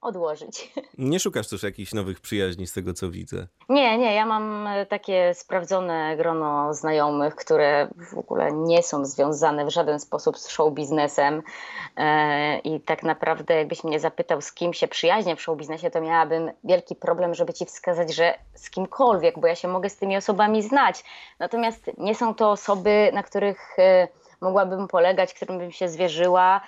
odłożyć. 0.00 0.72
Nie 0.98 1.20
szukasz 1.20 1.48
też 1.48 1.62
jakichś 1.62 1.94
nowych 1.94 2.20
przyjaźni 2.20 2.66
z 2.66 2.72
tego, 2.72 2.92
co 2.92 3.10
widzę? 3.10 3.46
Nie, 3.68 3.98
nie, 3.98 4.14
ja 4.14 4.26
mam 4.26 4.66
e, 4.66 4.86
takie 4.86 5.34
sprawdzone 5.34 6.16
grono 6.16 6.74
znajomych, 6.74 7.34
które 7.34 7.88
w 8.12 8.18
ogóle 8.18 8.52
nie 8.52 8.82
są 8.82 9.04
związane 9.04 9.66
w 9.66 9.70
żaden 9.70 10.00
sposób 10.00 10.38
z 10.38 10.48
show 10.48 10.74
biznesem 10.74 11.42
e, 11.96 12.58
i 12.58 12.80
tak 12.80 13.02
naprawdę 13.02 13.54
jakbyś 13.54 13.84
mnie 13.84 14.00
zapytał, 14.00 14.40
z 14.40 14.52
kim 14.52 14.72
się 14.72 14.88
przyjaźnię 14.88 15.36
w 15.36 15.42
show 15.42 15.58
biznesie, 15.58 15.90
to 15.90 16.00
miałabym 16.00 16.50
wielki 16.64 16.96
problem, 16.96 17.34
żeby 17.34 17.54
ci 17.54 17.66
wskazać, 17.66 18.14
że 18.14 18.38
z 18.54 18.70
kimkolwiek, 18.70 19.38
bo 19.38 19.46
ja 19.46 19.54
się 19.54 19.68
mogę 19.68 19.90
z 19.90 19.96
tymi 19.96 20.16
osobami 20.16 20.62
znać. 20.62 21.04
Natomiast 21.38 21.90
nie 21.98 22.14
są 22.14 22.34
to 22.34 22.50
osoby, 22.50 23.10
na 23.14 23.22
których 23.22 23.78
e, 23.78 24.08
mogłabym 24.40 24.88
polegać, 24.88 25.34
którym 25.34 25.58
bym 25.58 25.72
się 25.72 25.88
zwierzyła 25.88 26.60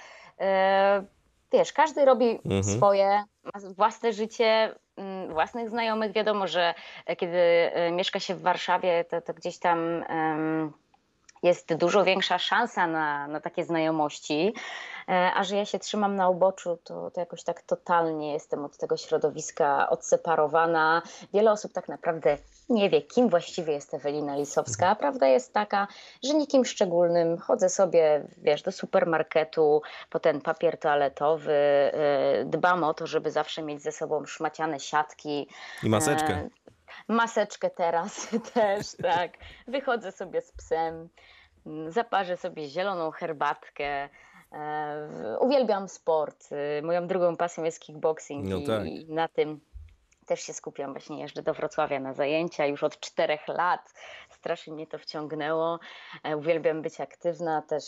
wiesz, 1.52 1.72
każdy 1.72 2.04
robi 2.04 2.38
mhm. 2.44 2.64
swoje, 2.64 3.24
ma 3.44 3.70
własne 3.76 4.12
życie, 4.12 4.74
mm, 4.96 5.32
własnych 5.32 5.68
znajomych. 5.68 6.12
Wiadomo, 6.12 6.46
że 6.46 6.74
kiedy 7.18 7.38
e, 7.38 7.92
mieszka 7.92 8.20
się 8.20 8.34
w 8.34 8.42
Warszawie, 8.42 9.04
to, 9.04 9.20
to 9.20 9.34
gdzieś 9.34 9.58
tam 9.58 10.04
um, 10.08 10.72
jest 11.42 11.74
dużo 11.74 12.04
większa 12.04 12.38
szansa 12.38 12.86
na, 12.86 13.28
na 13.28 13.40
takie 13.40 13.64
znajomości. 13.64 14.54
E, 15.08 15.32
a 15.34 15.44
że 15.44 15.56
ja 15.56 15.64
się 15.64 15.78
trzymam 15.78 16.16
na 16.16 16.28
uboczu, 16.28 16.78
to, 16.84 17.10
to 17.10 17.20
jakoś 17.20 17.44
tak 17.44 17.62
totalnie 17.62 18.32
jestem 18.32 18.64
od 18.64 18.76
tego 18.76 18.96
środowiska 18.96 19.90
odseparowana. 19.90 21.02
Wiele 21.34 21.52
osób 21.52 21.72
tak 21.72 21.88
naprawdę 21.88 22.38
nie 22.68 22.90
wie, 22.90 23.02
kim 23.02 23.28
właściwie 23.28 23.72
jest 23.72 23.94
Ewelina 23.94 24.36
Lisowska, 24.36 24.88
a 24.88 24.94
prawda 24.94 25.26
jest 25.26 25.52
taka, 25.52 25.88
że 26.22 26.34
nikim 26.34 26.64
szczególnym 26.64 27.38
chodzę 27.38 27.68
sobie, 27.68 28.26
wiesz, 28.38 28.62
do 28.62 28.72
supermarketu 28.72 29.82
po 30.10 30.20
ten 30.20 30.40
papier 30.40 30.78
toaletowy, 30.78 31.52
e, 31.52 32.44
dbam 32.44 32.84
o 32.84 32.94
to, 32.94 33.06
żeby 33.06 33.30
zawsze 33.30 33.62
mieć 33.62 33.82
ze 33.82 33.92
sobą 33.92 34.26
szmaciane 34.26 34.80
siatki. 34.80 35.48
I 35.82 35.88
maseczkę. 35.88 36.48
E, 37.08 37.12
maseczkę 37.12 37.70
teraz 37.70 38.28
też, 38.54 38.86
tak. 39.02 39.32
Wychodzę 39.66 40.12
sobie 40.12 40.40
z 40.40 40.52
psem, 40.52 41.08
zaparzę 41.88 42.36
sobie 42.36 42.68
zieloną 42.68 43.10
herbatkę, 43.10 44.08
E, 44.52 45.38
uwielbiam 45.40 45.88
sport. 45.88 46.48
E, 46.52 46.82
moją 46.82 47.06
drugą 47.06 47.36
pasją 47.36 47.64
jest 47.64 47.80
kickboxing 47.80 48.48
no 48.48 48.60
tak. 48.66 48.86
i 48.86 49.06
na 49.08 49.28
tym 49.28 49.60
też 50.26 50.40
się 50.40 50.52
skupiam. 50.52 50.92
Właśnie 50.92 51.20
jeżdżę 51.20 51.42
do 51.42 51.54
Wrocławia 51.54 52.00
na 52.00 52.14
zajęcia 52.14 52.66
już 52.66 52.82
od 52.82 53.00
czterech 53.00 53.48
lat. 53.48 53.92
Strasznie 54.30 54.72
mnie 54.72 54.86
to 54.86 54.98
wciągnęło. 54.98 55.78
E, 56.24 56.36
uwielbiam 56.36 56.82
być 56.82 57.00
aktywna, 57.00 57.62
też 57.62 57.84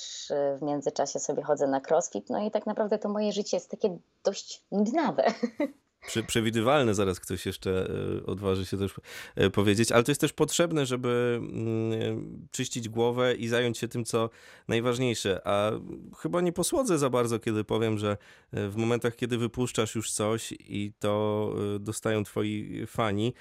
w 0.59 0.63
międzyczasie 0.63 1.19
sobie 1.19 1.43
chodzę 1.43 1.67
na 1.67 1.81
crossfit. 1.91 2.31
No 2.31 2.43
i 2.43 2.51
tak 2.51 2.67
naprawdę 2.67 2.99
to 2.99 3.09
moje 3.09 3.33
życie 3.33 3.57
jest 3.57 3.71
takie 3.71 3.99
dość 4.25 4.65
nudnawe. 4.73 5.25
Prze 6.07 6.23
przewidywalne, 6.23 6.95
zaraz 6.95 7.21
ktoś 7.21 7.47
jeszcze 7.47 7.91
e, 8.21 8.27
odważy 8.27 8.67
się 8.67 8.79
też 8.79 8.95
e, 9.35 9.51
powiedzieć, 9.51 9.93
ale 9.93 10.03
to 10.03 10.11
jest 10.11 10.21
też 10.21 10.33
potrzebne, 10.33 10.87
żeby 10.87 11.41
mm, 11.41 12.49
czyścić 12.51 12.89
głowę 12.89 13.35
i 13.35 13.49
zająć 13.49 13.79
się 13.79 13.89
tym, 13.89 14.05
co 14.05 14.31
najważniejsze. 14.69 15.41
A 15.45 15.71
chyba 16.19 16.41
nie 16.41 16.53
posłodzę 16.53 16.99
za 16.99 17.11
bardzo, 17.11 17.39
kiedy 17.39 17.65
powiem, 17.65 17.99
że 17.99 18.17
e, 18.53 18.69
w 18.69 18.77
momentach, 18.77 19.17
kiedy 19.17 19.39
wypuszczasz 19.39 19.95
już 19.95 20.13
coś 20.13 20.55
i 20.61 20.93
to 20.99 21.55
dostają 21.81 22.25
twoi 22.25 22.85
fani, 22.87 23.35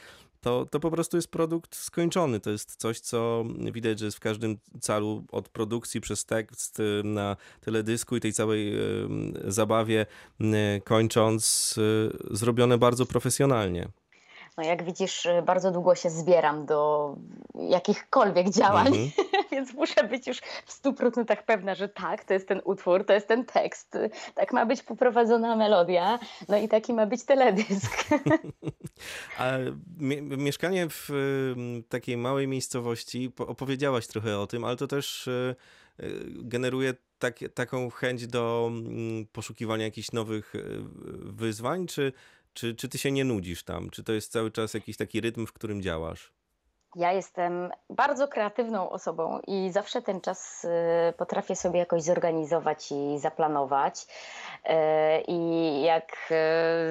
to, 0.43 0.65
to 0.65 0.79
po 0.79 0.91
prostu 0.91 1.17
jest 1.17 1.31
produkt 1.31 1.75
skończony. 1.75 2.39
To 2.39 2.50
jest 2.50 2.75
coś, 2.75 3.00
co 3.00 3.45
widać, 3.71 4.00
że 4.00 4.05
jest 4.05 4.17
w 4.17 4.19
każdym 4.19 4.57
calu 4.81 5.23
od 5.31 5.50
produkcji 5.50 6.01
przez 6.01 6.25
tekst 6.25 6.79
y, 6.79 7.01
na 7.03 7.35
teledysku 7.62 8.15
i 8.15 8.19
tej 8.19 8.33
całej 8.33 8.75
y, 8.75 9.51
zabawie 9.51 10.05
y, 10.41 10.81
kończąc, 10.81 11.75
zrobione 12.31 12.77
bardzo 12.77 13.05
profesjonalnie. 13.05 13.88
No 14.57 14.63
jak 14.63 14.83
widzisz, 14.83 15.27
bardzo 15.45 15.71
długo 15.71 15.95
się 15.95 16.09
zbieram 16.09 16.65
do 16.65 17.15
jakichkolwiek 17.55 18.50
działań, 18.50 18.93
-hmm. 18.93 19.09
więc 19.55 19.74
muszę 19.74 20.03
być 20.03 20.27
już 20.27 20.38
w 20.38 20.81
100% 20.83 21.38
pewna, 21.45 21.75
że 21.75 21.89
tak, 21.89 22.24
to 22.24 22.33
jest 22.33 22.48
ten 22.48 22.62
utwór, 22.63 23.05
to 23.05 23.13
jest 23.13 23.27
ten 23.27 23.45
tekst, 23.45 23.98
tak 24.36 24.53
ma 24.53 24.65
być 24.65 24.83
poprowadzona 24.83 25.55
melodia, 25.55 26.19
no 26.50 26.57
i 26.57 26.67
taki 26.67 26.93
ma 26.93 27.05
być 27.05 27.25
teledysk. 27.25 28.05
A 29.39 29.51
mieszkanie 30.38 30.88
w 30.89 31.10
takiej 31.89 32.17
małej 32.17 32.48
miejscowości, 32.48 33.31
opowiedziałaś 33.38 34.07
trochę 34.07 34.39
o 34.39 34.48
tym, 34.48 34.63
ale 34.63 34.75
to 34.75 34.88
też 34.88 35.27
e, 35.27 35.55
e, 36.00 36.05
generuje 36.27 36.93
tak, 37.19 37.39
taką 37.53 37.89
chęć 37.89 38.27
do 38.27 38.72
mm, 38.72 39.25
poszukiwania 39.31 39.86
jakichś 39.86 40.12
nowych 40.12 40.55
e, 40.55 40.60
wyzwań, 41.33 41.88
czy, 41.88 42.13
czy, 42.53 42.75
czy 42.75 42.89
ty 42.89 42.98
się 42.98 43.12
nie 43.12 43.25
nudzisz 43.25 43.63
tam? 43.63 43.89
Czy 43.89 44.03
to 44.03 44.13
jest 44.13 44.31
cały 44.31 44.51
czas 44.51 44.74
jakiś 44.74 44.98
taki 44.98 45.22
rytm, 45.22 45.45
w 45.45 45.53
którym 45.53 45.81
działasz? 45.81 46.31
Ja 46.95 47.12
jestem 47.12 47.71
bardzo 47.89 48.27
kreatywną 48.27 48.89
osobą 48.89 49.39
i 49.47 49.71
zawsze 49.71 50.01
ten 50.01 50.21
czas 50.21 50.63
y, 51.09 51.13
potrafię 51.13 51.55
sobie 51.55 51.79
jakoś 51.79 52.03
zorganizować 52.03 52.91
i 52.91 53.19
zaplanować. 53.19 54.01
Y, 54.01 54.69
I 55.27 55.81
jak 55.81 56.31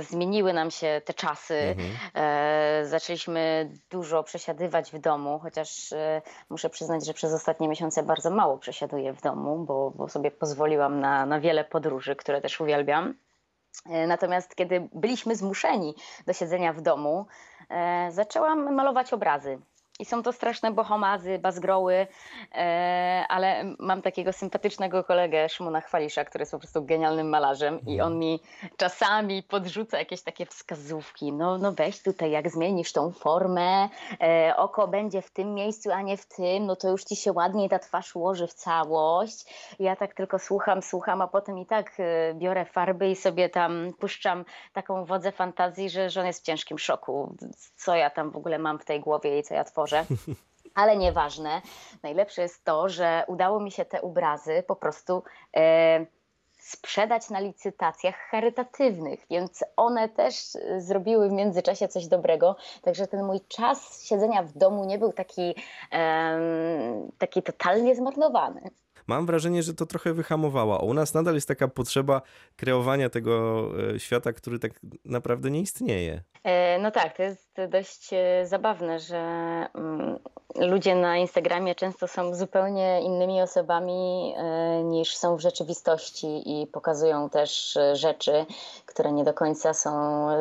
y, 0.01 0.03
zmieniły 0.03 0.53
nam 0.53 0.71
się 0.71 1.01
te 1.05 1.15
czasy, 1.15 1.55
mhm. 1.55 2.87
zaczęliśmy 2.87 3.71
dużo 3.91 4.23
przesiadywać 4.23 4.93
w 4.93 4.99
domu, 4.99 5.39
chociaż 5.43 5.95
muszę 6.51 6.71
przyznać, 6.71 7.07
że 7.07 7.15
przez 7.15 7.33
ostatnie 7.33 7.69
miesiące 7.69 8.03
bardzo 8.03 8.31
mało 8.31 8.59
przesiaduję 8.59 9.13
w 9.13 9.21
domu, 9.21 9.59
bo, 9.59 9.91
bo 9.91 10.09
sobie 10.09 10.31
pozwoliłam 10.31 11.01
na, 11.01 11.27
na 11.27 11.41
wiele 11.41 11.65
podróży, 11.65 12.17
które 12.17 12.41
też 12.41 12.61
uwielbiam. 12.61 13.15
Natomiast 14.07 14.55
kiedy 14.55 14.89
byliśmy 14.93 15.37
zmuszeni 15.37 15.95
do 16.27 16.33
siedzenia 16.33 16.73
w 16.73 16.81
domu, 16.81 17.27
zaczęłam 18.11 18.75
malować 18.75 19.13
obrazy. 19.13 19.59
I 19.99 20.05
są 20.05 20.23
to 20.23 20.33
straszne 20.33 20.73
bohomazy, 20.73 21.39
bazgroły, 21.39 22.07
e, 22.55 23.25
ale 23.29 23.65
mam 23.79 24.03
takiego 24.03 24.33
sympatycznego 24.33 25.05
kolegę 25.05 25.49
Szymona 25.49 25.81
Chwalisza, 25.81 26.25
który 26.25 26.43
jest 26.43 26.53
po 26.53 26.59
prostu 26.59 26.85
genialnym 26.85 27.29
malarzem 27.29 27.81
i 27.87 28.01
on 28.01 28.19
mi 28.19 28.41
czasami 28.77 29.43
podrzuca 29.43 29.99
jakieś 29.99 30.23
takie 30.23 30.47
wskazówki. 30.47 31.33
No, 31.33 31.59
no 31.59 31.73
weź 31.73 32.03
tutaj, 32.03 32.31
jak 32.31 32.51
zmienisz 32.51 32.93
tą 32.93 33.13
formę, 33.13 33.89
e, 34.21 34.55
oko 34.57 34.89
będzie 34.89 35.23
w 35.23 35.31
tym 35.31 35.55
miejscu, 35.55 35.91
a 35.91 36.03
nie 36.03 36.17
w 36.17 36.27
tym, 36.27 36.67
no 36.67 36.77
to 36.77 36.91
już 36.91 37.05
ci 37.05 37.17
się 37.17 37.33
ładniej 37.33 37.69
ta 37.69 37.79
twarz 37.79 38.17
ułoży 38.17 38.47
w 38.47 38.55
całość. 38.55 39.45
Ja 39.79 39.97
tak 39.97 40.15
tylko 40.15 40.39
słucham, 40.39 40.83
słucham, 40.83 41.23
a 41.23 41.29
potem 41.29 41.59
i 41.59 41.67
tak 41.67 41.93
e, 41.99 42.35
biorę 42.35 42.65
farby 42.65 43.11
i 43.11 43.17
sobie 43.17 43.49
tam 43.49 43.93
puszczam 43.99 44.45
taką 44.73 45.05
wodzę 45.05 45.33
fantazji, 45.33 45.91
że, 45.91 46.11
że 46.11 46.21
on 46.21 46.27
jest 46.27 46.41
w 46.41 46.47
ciężkim 46.47 46.79
szoku. 46.79 47.37
Co 47.77 47.95
ja 47.95 48.11
tam 48.11 48.31
w 48.31 48.37
ogóle 48.37 48.59
mam 48.59 48.79
w 48.79 48.85
tej 48.85 49.01
głowie 49.01 49.39
i 49.39 49.43
co 49.43 49.55
ja 49.55 49.65
tworzę. 49.65 49.82
Ale 50.75 50.97
nieważne. 50.97 51.63
Najlepsze 52.03 52.43
jest 52.43 52.65
to, 52.65 52.89
że 52.89 53.25
udało 53.27 53.61
mi 53.61 53.71
się 53.71 53.85
te 53.85 54.03
obrazy 54.03 54.65
po 54.67 54.77
prostu 54.77 55.23
e, 55.57 56.07
sprzedać 56.63 57.31
na 57.31 57.41
licytacjach 57.41 58.15
charytatywnych, 58.31 59.21
więc 59.31 59.65
one 59.77 60.09
też 60.09 60.35
zrobiły 60.79 61.29
w 61.29 61.33
międzyczasie 61.33 61.89
coś 61.89 62.07
dobrego. 62.07 62.57
Także 62.83 63.07
ten 63.07 63.25
mój 63.25 63.41
czas 63.49 64.05
siedzenia 64.05 64.43
w 64.43 64.53
domu 64.53 64.85
nie 64.85 64.99
był 64.99 65.13
taki, 65.13 65.55
e, 65.93 66.39
taki 67.19 67.43
totalnie 67.43 67.95
zmarnowany. 67.95 68.61
mam 69.07 69.27
wrażenie, 69.27 69.63
że 69.63 69.75
to 69.75 69.87
trochę 69.87 70.13
wyhamowało. 70.13 70.79
U 70.85 70.95
nas 70.95 71.15
nadal 71.15 71.35
jest 71.35 71.49
taka 71.49 71.69
potrzeba 71.69 72.23
kreowania 72.57 73.11
tego 73.11 73.65
e, 73.95 74.01
świata, 74.01 74.33
który 74.33 74.59
tak 74.59 74.73
naprawdę 75.05 75.51
nie 75.51 75.61
istnieje. 75.61 76.23
E, 76.45 76.79
no 76.79 76.91
tak, 76.91 77.17
to 77.17 77.23
jest 77.23 77.52
dość 77.69 78.13
e, 78.13 78.47
zabawne, 78.47 79.01
że 79.01 79.19
mm, 79.75 80.19
ludzie 80.57 80.95
na 80.95 81.17
Instagramie 81.17 81.75
często 81.75 82.09
są 82.09 82.35
zupełnie 82.35 83.01
innymi 83.03 83.43
osobami 83.43 84.35
e, 84.37 84.83
niż 84.85 85.17
są 85.17 85.37
w 85.37 85.41
rzeczywistości 85.41 86.43
i 86.63 86.67
pokazują 86.67 87.31
też 87.31 87.79
rzeczy, 87.93 88.47
które 88.87 89.13
nie 89.13 89.25
do 89.25 89.35
końca 89.35 89.75
są 89.75 89.93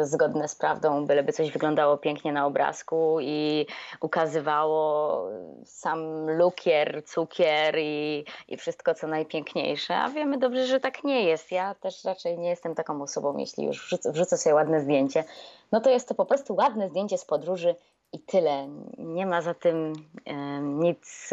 zgodne 0.06 0.48
z 0.48 0.56
prawdą, 0.56 1.06
byleby 1.06 1.34
coś 1.34 1.52
wyglądało 1.52 1.98
pięknie 1.98 2.32
na 2.32 2.46
obrazku 2.46 3.18
i 3.22 3.66
ukazywało 4.02 5.28
sam 5.66 6.30
lukier, 6.30 7.04
cukier 7.06 7.76
i, 7.80 8.26
i 8.48 8.58
wszystko 8.58 8.94
co 8.94 9.08
najpiękniejsze. 9.08 9.96
A 9.96 10.10
wiemy 10.10 10.38
dobrze, 10.38 10.68
że 10.68 10.80
tak 10.80 11.04
nie 11.04 11.24
jest. 11.24 11.52
Ja 11.52 11.76
też 11.76 12.06
raczej 12.06 12.40
nie 12.40 12.50
jestem 12.50 12.76
taką 12.76 13.02
osobą, 13.02 13.38
jeśli 13.38 13.66
już 13.66 13.96
wrzucę 14.06 14.38
sobie 14.38 14.56
ładne 14.56 14.82
zdjęcie, 14.82 15.24
no 15.72 15.82
to 15.82 15.90
jest 15.90 16.08
to 16.08 16.16
po 16.16 16.26
prostu 16.26 16.56
ładne 16.56 16.90
zdjęcie 16.90 17.01
z 17.10 17.26
podróży 17.26 17.76
i 18.14 18.20
tyle. 18.20 18.68
Nie 18.98 19.26
ma 19.26 19.42
za 19.42 19.54
tym 19.54 19.94
nic 20.62 21.30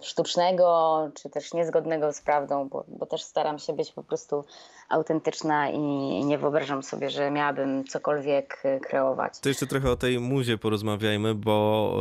sztucznego, 0.00 1.10
czy 1.14 1.30
też 1.30 1.54
niezgodnego 1.54 2.12
z 2.12 2.20
prawdą, 2.20 2.68
bo, 2.68 2.84
bo, 2.88 3.06
też 3.06 3.22
staram 3.22 3.58
się 3.58 3.72
być 3.72 3.92
po 3.92 4.02
prostu 4.02 4.44
autentyczna 4.88 5.70
i 5.70 5.78
nie 6.24 6.38
wyobrażam 6.38 6.82
sobie, 6.82 7.10
że 7.10 7.30
miałabym 7.30 7.84
cokolwiek 7.84 8.62
kreować. 8.82 9.40
To 9.40 9.48
jeszcze 9.48 9.66
trochę 9.66 9.90
o 9.90 9.96
tej 9.96 10.20
muzie 10.20 10.58
porozmawiajmy, 10.58 11.34
bo 11.34 11.96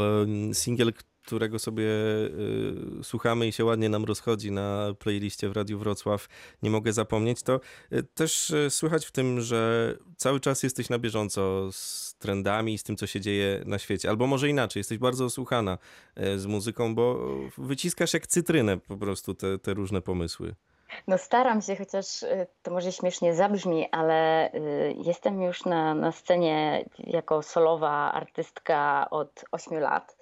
singiel, 0.53 0.93
którego 1.31 1.59
sobie 1.59 1.83
y, 2.99 3.03
słuchamy 3.03 3.47
i 3.47 3.51
się 3.51 3.65
ładnie 3.65 3.89
nam 3.89 4.05
rozchodzi 4.05 4.51
na 4.51 4.93
playliście 4.99 5.49
w 5.49 5.51
Radiu 5.51 5.79
Wrocław, 5.79 6.27
nie 6.63 6.69
mogę 6.69 6.93
zapomnieć, 6.93 7.43
to 7.43 7.59
y, 7.93 8.03
też 8.03 8.49
y, 8.49 8.69
słychać 8.69 9.05
w 9.05 9.11
tym, 9.11 9.41
że 9.41 9.93
cały 10.17 10.39
czas 10.39 10.63
jesteś 10.63 10.89
na 10.89 10.99
bieżąco 10.99 11.71
z 11.71 12.15
trendami, 12.19 12.77
z 12.77 12.83
tym, 12.83 12.95
co 12.95 13.07
się 13.07 13.21
dzieje 13.21 13.63
na 13.65 13.79
świecie. 13.79 14.09
Albo 14.09 14.27
może 14.27 14.49
inaczej, 14.49 14.79
jesteś 14.79 14.97
bardzo 14.97 15.25
osłuchana 15.25 15.77
z 16.35 16.45
muzyką, 16.45 16.95
bo 16.95 17.29
wyciskasz 17.57 18.13
jak 18.13 18.27
cytrynę 18.27 18.77
po 18.77 18.97
prostu 18.97 19.33
te, 19.33 19.59
te 19.59 19.73
różne 19.73 20.01
pomysły. 20.01 20.55
No 21.07 21.17
staram 21.17 21.61
się, 21.61 21.75
chociaż 21.75 22.25
to 22.63 22.71
może 22.71 22.91
śmiesznie 22.91 23.33
zabrzmi, 23.35 23.87
ale 23.91 24.51
jestem 25.05 25.41
już 25.41 25.65
na, 25.65 25.95
na 25.95 26.11
scenie 26.11 26.85
jako 26.99 27.43
solowa 27.43 28.11
artystka 28.11 29.07
od 29.09 29.45
8 29.51 29.79
lat. 29.79 30.15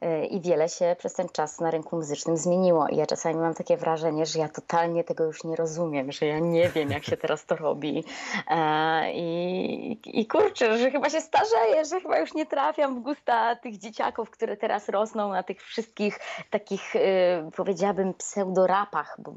E, 0.00 0.26
i 0.26 0.40
wiele 0.40 0.68
się 0.68 0.96
przez 0.98 1.14
ten 1.14 1.28
czas 1.28 1.60
na 1.60 1.70
rynku 1.70 1.96
muzycznym 1.96 2.36
zmieniło. 2.36 2.88
I 2.88 2.96
ja 2.96 3.06
czasami 3.06 3.36
mam 3.36 3.54
takie 3.54 3.76
wrażenie, 3.76 4.26
że 4.26 4.38
ja 4.38 4.48
totalnie 4.48 5.04
tego 5.04 5.24
już 5.24 5.44
nie 5.44 5.56
rozumiem, 5.56 6.12
że 6.12 6.26
ja 6.26 6.38
nie 6.38 6.68
wiem, 6.68 6.90
jak 6.90 7.04
się 7.04 7.16
teraz 7.16 7.46
to 7.46 7.56
robi. 7.56 8.04
E, 8.50 9.12
I, 9.12 10.00
i 10.04 10.26
kurczę, 10.26 10.78
że 10.78 10.90
chyba 10.90 11.10
się 11.10 11.20
starzeję, 11.20 11.84
że 11.84 12.00
chyba 12.00 12.18
już 12.18 12.34
nie 12.34 12.46
trafiam 12.46 13.00
w 13.00 13.02
gusta 13.02 13.56
tych 13.56 13.78
dzieciaków, 13.78 14.30
które 14.30 14.56
teraz 14.56 14.88
rosną 14.88 15.28
na 15.28 15.42
tych 15.42 15.62
wszystkich 15.62 16.18
takich, 16.50 16.96
e, 16.96 17.50
powiedziałabym, 17.56 18.14
pseudorapach, 18.14 19.16
bo, 19.18 19.32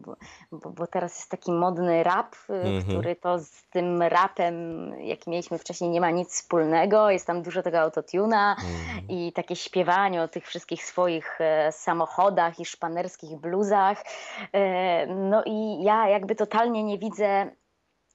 bo, 0.52 0.70
bo 0.70 0.88
teraz 0.88 1.16
jest 1.16 1.32
taki 1.32 1.52
modny 1.52 2.04
rap, 2.04 2.36
mhm. 2.50 2.84
który 2.84 3.16
to 3.16 3.40
z 3.40 3.64
tym 3.64 4.02
rapem, 4.02 4.56
jaki 5.00 5.30
mieliśmy 5.30 5.58
wcześniej, 5.58 5.90
nie 5.90 6.02
ma 6.02 6.12
nic 6.12 6.30
wspólnego. 6.30 7.10
Jest 7.10 7.28
tam 7.28 7.42
dużo 7.42 7.64
tego 7.64 7.80
autotuna 7.80 8.56
mhm. 8.60 9.08
i 9.10 9.34
takie 9.34 9.56
śpiewanie 9.56 10.22
o 10.22 10.28
tych 10.28 10.39
tych 10.40 10.48
wszystkich 10.48 10.86
swoich 10.86 11.42
e, 11.42 11.72
samochodach 11.72 12.60
i 12.60 12.66
szpanerskich 12.66 13.38
bluzach. 13.38 14.04
E, 14.54 15.08
no 15.08 15.44
i 15.46 15.84
ja 15.84 16.10
jakby 16.10 16.36
totalnie 16.36 16.84
nie 16.84 16.98
widzę 16.98 17.52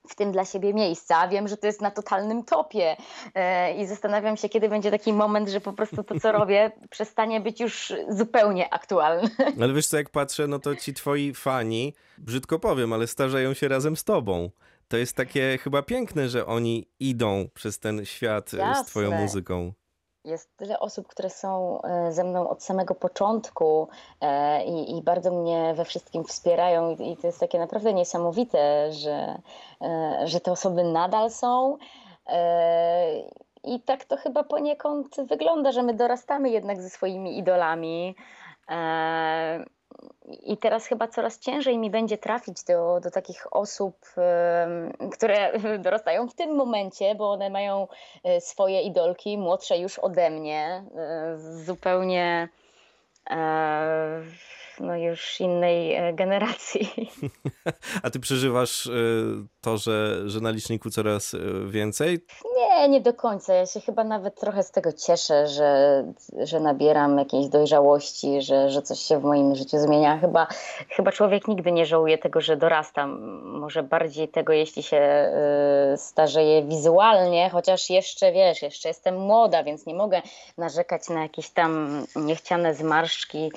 w 0.09 0.15
tym 0.15 0.33
dla 0.33 0.45
siebie 0.45 0.75
miejsca. 0.75 1.29
Wiem, 1.29 1.49
że 1.49 1.57
to 1.57 1.67
jest 1.67 1.81
na 1.81 1.91
totalnym 1.91 2.45
topie 2.45 2.97
e, 3.35 3.75
i 3.77 3.87
zastanawiam 3.87 4.37
się, 4.37 4.49
kiedy 4.49 4.69
będzie 4.69 4.91
taki 4.91 5.13
moment, 5.13 5.49
że 5.49 5.61
po 5.61 5.73
prostu 5.73 6.05
to, 6.05 6.21
co 6.21 6.33
robię, 6.33 6.71
przestanie 6.91 7.41
być 7.41 7.61
już 7.61 7.93
zupełnie 8.09 8.75
aktualne. 8.75 9.29
Ale 9.61 9.73
wiesz 9.73 9.87
co, 9.87 9.97
jak 9.97 10.11
patrzę, 10.11 10.47
no 10.47 10.59
to 10.59 10.77
ci 10.77 10.95
twoi 10.95 11.35
fani, 11.35 11.95
brzydko 12.19 12.59
powiem, 12.59 12.93
ale 12.93 13.07
starzeją 13.07 13.55
się 13.55 13.69
razem 13.69 13.97
z 13.97 14.05
tobą. 14.05 14.51
To 14.89 14.97
jest 14.97 15.17
takie 15.17 15.59
chyba 15.59 15.83
piękne, 15.83 16.29
że 16.29 16.47
oni 16.47 16.89
idą 17.01 17.49
przez 17.55 17.79
ten 17.79 18.05
świat 18.05 18.53
Jasne. 18.53 18.85
z 18.85 18.87
twoją 18.87 19.11
muzyką 19.11 19.73
jest 20.25 20.57
tyle 20.57 20.81
osób, 20.81 21.09
które 21.09 21.31
są 21.31 21.83
e, 21.83 22.13
ze 22.13 22.25
mną 22.25 22.49
od 22.49 22.63
samego 22.63 22.95
początku 22.95 23.89
e, 24.21 24.65
i, 24.65 24.97
i 24.99 25.03
bardzo 25.03 25.31
mnie 25.31 25.75
we 25.77 25.85
wszystkim 25.85 26.25
wspierają 26.25 26.91
i, 26.91 27.17
to 27.17 27.27
jest 27.27 27.41
takie 27.41 27.59
naprawdę 27.59 27.93
niesamowite, 27.95 28.93
że, 28.93 29.39
e, 29.83 30.21
że 30.25 30.41
te 30.41 30.53
osoby 30.53 30.85
nadal 30.85 31.31
są. 31.31 31.79
I 33.65 33.81
tak 33.81 34.05
to 34.05 34.17
chyba 34.17 34.45
poniekąd 34.45 35.17
wygląda, 35.29 35.73
że 35.73 35.83
my 35.83 35.95
dorastamy 35.95 36.51
jednak 36.51 36.83
ze 36.83 36.91
swoimi 36.91 37.39
idolami. 37.39 38.15
I 40.43 40.57
teraz 40.57 40.87
chyba 40.87 41.09
coraz 41.09 41.39
ciężej 41.39 41.79
mi 41.79 41.91
będzie 41.91 42.19
trafić 42.19 42.65
do, 42.65 43.01
do 43.01 43.11
takich 43.11 43.57
osób, 43.57 43.97
które 45.13 45.53
dorastają 45.85 46.29
w 46.29 46.35
tym 46.35 46.57
momencie, 46.57 47.15
bo 47.15 47.31
one 47.31 47.51
mają 47.51 47.89
e, 48.25 48.41
swoje 48.41 48.83
idolki, 48.83 49.39
młodsze 49.39 49.79
już 49.79 49.99
ode 49.99 50.31
mnie, 50.31 50.85
e, 50.97 51.37
zupełnie 51.39 52.49
e, 53.31 54.23
no 54.81 54.97
już 54.97 55.41
innej 55.41 56.15
generacji. 56.15 56.91
A 58.03 58.11
ty 58.11 58.21
przeżywasz 58.21 58.91
to, 59.61 59.77
że, 59.77 60.29
że 60.31 60.41
na 60.41 60.51
liczniku 60.51 60.91
coraz 60.91 61.37
więcej? 61.67 62.27
Nie, 62.57 62.89
nie 62.89 63.01
do 63.01 63.15
końca. 63.15 63.55
Ja 63.55 63.67
się 63.67 63.81
chyba 63.81 64.05
nawet 64.05 64.41
trochę 64.41 64.63
z 64.63 64.71
tego 64.71 64.93
cieszę, 64.93 65.49
że, 65.49 66.05
że 66.39 66.61
nabieram 66.61 67.19
jakiejś 67.19 67.49
dojrzałości, 67.49 68.43
że, 68.43 68.71
że 68.71 68.83
coś 68.83 68.99
się 68.99 69.21
w 69.21 69.25
moim 69.25 69.55
życiu 69.55 69.79
zmienia. 69.79 70.19
Chyba, 70.19 70.47
chyba 70.89 71.13
człowiek 71.13 71.49
nigdy 71.49 71.73
nie 71.73 71.87
żałuje 71.87 72.19
tego, 72.19 72.41
że 72.41 72.57
dorastam. 72.57 73.21
Może 73.61 73.83
bardziej 73.83 74.29
tego, 74.29 74.53
jeśli 74.53 74.83
się 74.83 75.33
starzeje 75.97 76.63
wizualnie, 76.63 77.51
chociaż 77.51 77.91
jeszcze 77.91 78.33
wiesz, 78.33 78.63
jeszcze 78.63 78.89
jestem 78.89 79.17
młoda, 79.17 79.65
więc 79.65 79.87
nie 79.87 79.95
mogę 79.95 80.23
narzekać 80.59 81.09
na 81.09 81.23
jakieś 81.23 81.51
tam 81.51 82.03
niechciane 82.17 82.75
zmarszczki 82.75 83.53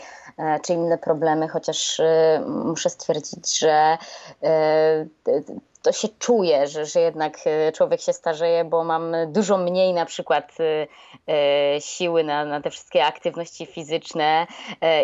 czy 0.65 0.73
inne 0.73 0.97
problemy, 1.07 1.47
chociaż 1.47 1.99
y, 1.99 2.03
muszę 2.47 2.89
stwierdzić, 2.89 3.59
że 3.59 3.97
y, 4.43 5.43
to 5.87 5.91
się 5.93 6.07
czuje, 6.19 6.67
że, 6.67 6.85
że 6.85 6.99
jednak 6.99 7.37
e, 7.45 7.71
człowiek 7.71 8.01
się 8.01 8.13
starzeje, 8.13 8.65
bo 8.65 8.83
mam 8.83 9.15
dużo 9.27 9.57
mniej 9.57 9.93
na 9.93 10.05
przykład 10.05 10.57
e, 10.59 10.87
e, 11.33 11.81
siły 11.81 12.23
na, 12.23 12.45
na 12.45 12.61
te 12.61 12.69
wszystkie 12.69 13.05
aktywności 13.05 13.65
fizyczne 13.65 14.47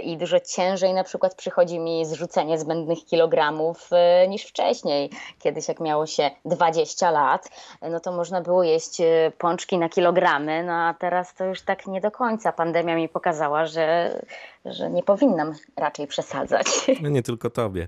i 0.03 0.17
dużo 0.17 0.39
ciężej 0.39 0.93
na 0.93 1.03
przykład 1.03 1.35
przychodzi 1.35 1.79
mi 1.79 2.05
zrzucenie 2.05 2.59
zbędnych 2.59 3.05
kilogramów 3.05 3.89
niż 4.27 4.43
wcześniej. 4.43 5.09
Kiedyś 5.39 5.67
jak 5.67 5.79
miało 5.79 6.05
się 6.05 6.31
20 6.45 7.11
lat, 7.11 7.49
no 7.81 7.99
to 7.99 8.11
można 8.11 8.41
było 8.41 8.63
jeść 8.63 8.97
pączki 9.37 9.77
na 9.77 9.89
kilogramy, 9.89 10.63
no 10.63 10.73
a 10.73 10.93
teraz 10.93 11.33
to 11.33 11.45
już 11.45 11.61
tak 11.61 11.87
nie 11.87 12.01
do 12.01 12.11
końca. 12.11 12.51
Pandemia 12.51 12.95
mi 12.95 13.09
pokazała, 13.09 13.65
że, 13.65 14.19
że 14.65 14.89
nie 14.89 15.03
powinnam 15.03 15.53
raczej 15.77 16.07
przesadzać. 16.07 16.65
No 17.01 17.09
nie 17.09 17.23
tylko 17.23 17.49
tobie. 17.49 17.87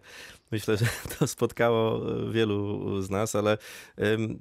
Myślę, 0.56 0.78
że 0.78 0.86
to 1.20 1.28
spotkało 1.28 2.02
wielu 2.32 3.02
z 3.02 3.10
nas, 3.10 3.36
ale 3.36 3.58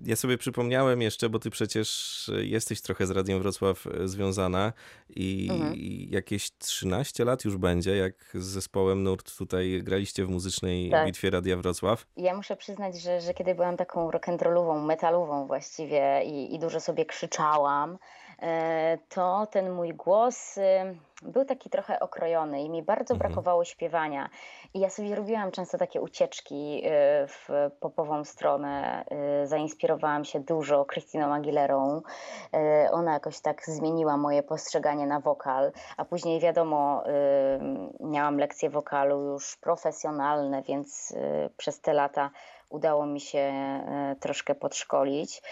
ja 0.05 0.16
sobie 0.16 0.38
przypomniałem 0.38 1.03
jeszcze, 1.03 1.29
bo 1.29 1.38
ty 1.38 1.50
przecież 1.50 2.31
jesteś 2.42 2.81
trochę 2.81 3.07
z 3.07 3.11
Radiem 3.11 3.38
Wrocław 3.42 3.87
e, 3.87 4.09
związana 4.09 4.72
i 5.11 5.48
mhm. 5.50 5.74
jakieś 6.11 6.59
13 6.59 7.24
lat 7.24 7.44
już 7.44 7.57
będzie, 7.57 7.96
jak 7.96 8.14
z 8.35 8.44
zespołem 8.44 9.03
Nurt 9.03 9.38
tutaj 9.38 9.81
graliście 9.83 10.24
w 10.24 10.29
muzycznej 10.29 10.90
tak. 10.90 11.07
bitwie 11.07 11.31
Radia 11.31 11.57
Wrocław. 11.57 12.07
Ja 12.16 12.37
muszę 12.37 12.57
przyznać, 12.57 13.00
że, 13.00 13.20
że 13.20 13.35
kiedy 13.35 13.55
byłam 13.55 13.77
taką 13.77 14.11
rock'n'rollową, 14.11 14.85
metalową 14.85 15.46
właściwie 15.46 16.22
i, 16.24 16.55
i 16.55 16.59
dużo 16.59 16.81
sobie 16.81 17.05
krzyczałam, 17.05 17.98
E, 17.98 18.24
to 19.09 19.47
ten 19.47 19.70
mój 19.70 19.94
głos 19.94 20.59
y, 20.59 20.62
był 21.23 21.44
taki 21.44 21.70
trochę 21.70 22.01
okrojony 22.01 22.62
i 22.62 22.70
mi 22.70 22.83
bardzo 22.83 23.14
mhm. 23.14 23.18
brakowało 23.18 23.64
śpiewania. 23.64 24.29
I 24.75 24.81
ja 24.81 24.90
sobie 24.90 25.14
robiłam 25.14 25.51
często 25.51 25.79
takie 25.79 26.01
ucieczki 26.01 26.83
y, 26.87 26.90
w 27.27 27.49
popową 27.81 28.25
stronę. 28.25 29.05
Y, 29.42 29.47
zainspirowałam 29.47 30.25
się 30.25 30.40
dużo 30.40 30.85
Christiną 30.85 31.35
Aguilerą. 31.35 32.03
Ona 32.92 33.12
jakoś 33.12 33.40
tak 33.40 33.64
zmieniła 33.66 34.16
moje 34.16 34.42
postrzeganie 34.42 35.07
na 35.07 35.20
wokal, 35.20 35.73
a 35.97 36.05
później 36.05 36.40
wiadomo, 36.40 37.03
miałam 38.01 38.38
lekcje 38.38 38.70
wokalu 38.70 39.20
już 39.20 39.57
profesjonalne, 39.57 40.62
więc 40.62 41.14
przez 41.57 41.81
te 41.81 41.92
lata 41.92 42.31
udało 42.68 43.07
mi 43.07 43.20
się 43.20 43.53
troszkę 44.20 44.55
podszkolić. 44.55 45.42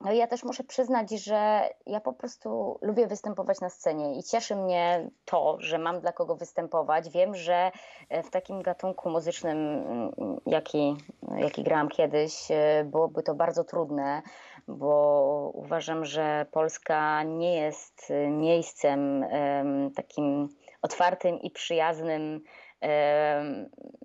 No 0.00 0.12
i 0.12 0.16
ja 0.16 0.26
też 0.26 0.44
muszę 0.44 0.64
przyznać, 0.64 1.10
że 1.10 1.68
ja 1.86 2.00
po 2.00 2.12
prostu 2.12 2.78
lubię 2.82 3.06
występować 3.06 3.60
na 3.60 3.70
scenie 3.70 4.18
i 4.18 4.22
cieszy 4.22 4.56
mnie 4.56 5.10
to, 5.24 5.56
że 5.58 5.78
mam 5.78 6.00
dla 6.00 6.12
kogo 6.12 6.36
występować. 6.36 7.10
Wiem, 7.10 7.34
że 7.34 7.70
e, 8.08 8.22
w 8.22 8.30
takim 8.30 8.62
gatunku 8.62 9.10
muzycznym, 9.10 9.58
mm, 9.58 10.40
jaki, 10.46 10.96
jaki 11.36 11.62
grałam 11.62 11.88
kiedyś, 11.88 12.50
e, 12.50 12.84
byłoby 12.84 13.22
to 13.22 13.34
bardzo 13.34 13.64
trudne, 13.64 14.22
bo 14.68 15.50
uważam, 15.54 16.04
że 16.04 16.46
Polska 16.50 17.22
nie 17.22 17.56
jest 17.56 18.10
e, 18.10 18.30
miejscem 18.30 19.22
em, 19.22 19.90
takim 19.90 20.48
otwartym 20.82 21.40
i 21.40 21.50
przyjaznym 21.50 22.40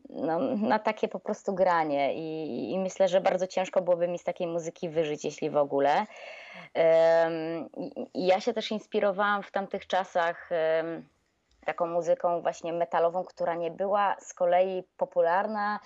no, 0.09 0.39
na 0.57 0.79
takie 0.79 1.07
po 1.07 1.19
prostu 1.19 1.53
granie 1.53 2.13
I, 2.13 2.71
i 2.71 2.79
myślę, 2.79 3.07
że 3.07 3.21
bardzo 3.21 3.47
ciężko 3.47 3.81
byłoby 3.81 4.07
mi 4.07 4.19
z 4.19 4.23
takiej 4.23 4.47
muzyki 4.47 4.89
wyżyć, 4.89 5.25
jeśli 5.25 5.49
w 5.49 5.57
ogóle. 5.57 6.05
I- 8.13 8.27
ja 8.27 8.39
się 8.39 8.53
też 8.53 8.71
inspirowałam 8.71 9.43
w 9.43 9.51
tamtych 9.51 9.87
czasach 9.87 10.49
taką 11.65 11.87
muzyką 11.87 12.41
właśnie 12.41 12.73
metalową, 12.73 13.23
która 13.23 13.55
nie 13.55 13.71
była 13.71 14.15
z 14.19 14.33
kolei 14.33 14.83
popularna 14.97 15.79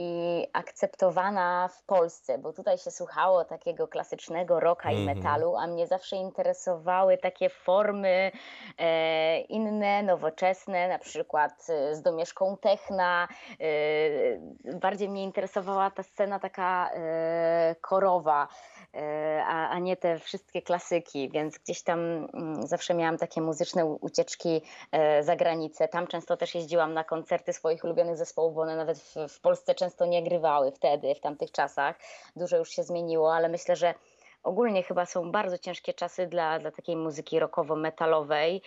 i 0.00 0.46
akceptowana 0.52 1.68
w 1.68 1.82
Polsce, 1.82 2.38
bo 2.38 2.52
tutaj 2.52 2.78
się 2.78 2.90
słuchało 2.90 3.44
takiego 3.44 3.88
klasycznego 3.88 4.60
rocka 4.60 4.90
i 4.92 4.96
Mhm. 5.00 5.16
metalu, 5.18 5.56
a 5.56 5.66
mnie 5.66 5.86
zawsze 5.86 6.16
interesowały 6.16 7.18
takie 7.18 7.48
formy 7.50 8.32
e, 8.78 9.40
inne, 9.40 10.02
nowoczesne, 10.02 10.88
na 10.88 10.98
przykład 10.98 11.66
e, 11.68 11.94
z 11.94 12.02
domieszką 12.02 12.56
techna. 12.56 13.28
E, 13.60 14.74
bardziej 14.78 15.08
mnie 15.08 15.24
interesowała 15.24 15.90
ta 15.90 16.02
scena 16.02 16.38
taka 16.38 16.90
e, 16.94 17.74
korowa, 17.80 18.48
e, 18.94 19.42
a, 19.46 19.68
a 19.68 19.78
nie 19.78 19.96
te 19.96 20.18
wszystkie 20.18 20.62
klasyki, 20.62 21.30
więc 21.30 21.58
gdzieś 21.58 21.82
tam 21.82 22.00
mm, 22.00 22.66
zawsze 22.66 22.94
miałam 22.94 23.18
takie 23.18 23.40
muzyczne 23.40 23.84
ucieczki 23.84 24.62
e, 24.92 25.22
za 25.22 25.36
granicę. 25.36 25.88
Tam 25.88 26.06
często 26.06 26.36
też 26.36 26.54
jeździłam 26.54 26.94
na 26.94 27.04
koncerty 27.04 27.52
swoich 27.52 27.84
ulubionych 27.84 28.16
zespołów, 28.16 28.54
bo 28.54 28.60
one 28.60 28.76
nawet 28.76 28.98
w, 28.98 29.14
w 29.28 29.40
Polsce 29.40 29.74
często 29.74 29.89
nie 30.06 30.22
grywały 30.22 30.72
wtedy, 30.72 31.14
w 31.14 31.20
tamtych 31.20 31.52
czasach. 31.52 31.96
Dużo 32.36 32.56
już 32.56 32.70
się 32.70 32.82
zmieniło, 32.82 33.34
ale 33.34 33.48
myślę, 33.48 33.76
że 33.76 33.94
ogólnie 34.42 34.82
chyba 34.82 35.06
są 35.06 35.32
bardzo 35.32 35.58
ciężkie 35.58 35.94
czasy 35.94 36.26
dla, 36.26 36.58
dla 36.58 36.70
takiej 36.70 36.96
muzyki 36.96 37.40
rockowo-metalowej, 37.40 38.60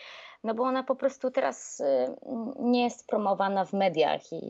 no 0.44 0.54
bo 0.54 0.64
ona 0.64 0.84
po 0.84 0.96
prostu 0.96 1.32
teraz 1.32 1.80
y, 1.80 1.86
nie 2.60 2.84
jest 2.84 3.08
promowana 3.08 3.66
w 3.66 3.74
mediach 3.74 4.22
i, 4.34 4.42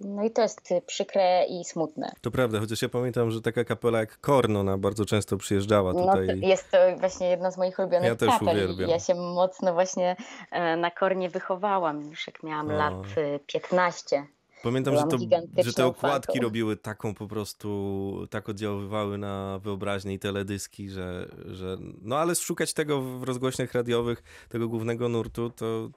no 0.00 0.22
i 0.24 0.30
to 0.30 0.42
jest 0.42 0.60
przykre 0.86 1.46
i 1.46 1.64
smutne. 1.64 2.12
To 2.20 2.30
prawda, 2.30 2.60
chociaż 2.60 2.82
ja 2.82 2.88
pamiętam, 2.88 3.30
że 3.30 3.40
taka 3.42 3.64
kapela 3.64 3.98
jak 3.98 4.20
Korn, 4.20 4.56
ona 4.56 4.78
bardzo 4.78 5.04
często 5.04 5.36
przyjeżdżała 5.36 5.92
No, 5.92 6.00
tutaj. 6.06 6.26
to 6.26 6.46
jest 6.46 6.70
to 6.70 6.78
właśnie 6.98 7.28
jedna 7.28 7.50
z 7.50 7.58
moich 7.58 7.78
ulubionych 7.78 8.08
Ja 8.08 8.16
też 8.16 8.28
kapel. 8.28 8.48
uwielbiam. 8.48 8.90
Ja 8.90 8.98
się 8.98 9.14
mocno 9.14 9.72
właśnie 9.74 10.16
e, 10.50 10.76
na 10.76 10.90
kornie 10.90 11.28
wychowałam, 11.28 12.02
już 12.10 12.26
jak 12.26 12.42
miałam 12.42 12.70
O. 12.70 12.72
lat 12.72 12.94
y, 13.18 13.40
15. 13.46 14.26
Pamiętam, 14.64 14.96
że, 14.96 15.02
to, 15.02 15.18
że 15.64 15.72
te 15.72 15.86
okładki 15.86 16.32
fanką. 16.32 16.44
robiły 16.44 16.76
taką 16.76 17.14
po 17.14 17.26
prostu, 17.26 18.26
tak 18.30 18.48
oddziaływały 18.48 19.18
na 19.18 19.58
wyobraźnię 19.62 20.14
i 20.14 20.18
teledyski, 20.18 20.90
że, 20.90 21.28
że 21.46 21.76
no 22.02 22.16
ale 22.18 22.34
szukać 22.34 22.72
tego 22.74 23.00
w 23.00 23.22
rozgłośniach 23.22 23.72
radiowych, 23.74 24.22
tego 24.48 24.68
głównego 24.68 25.08
nurtu, 25.08 25.50
to, 25.50 25.88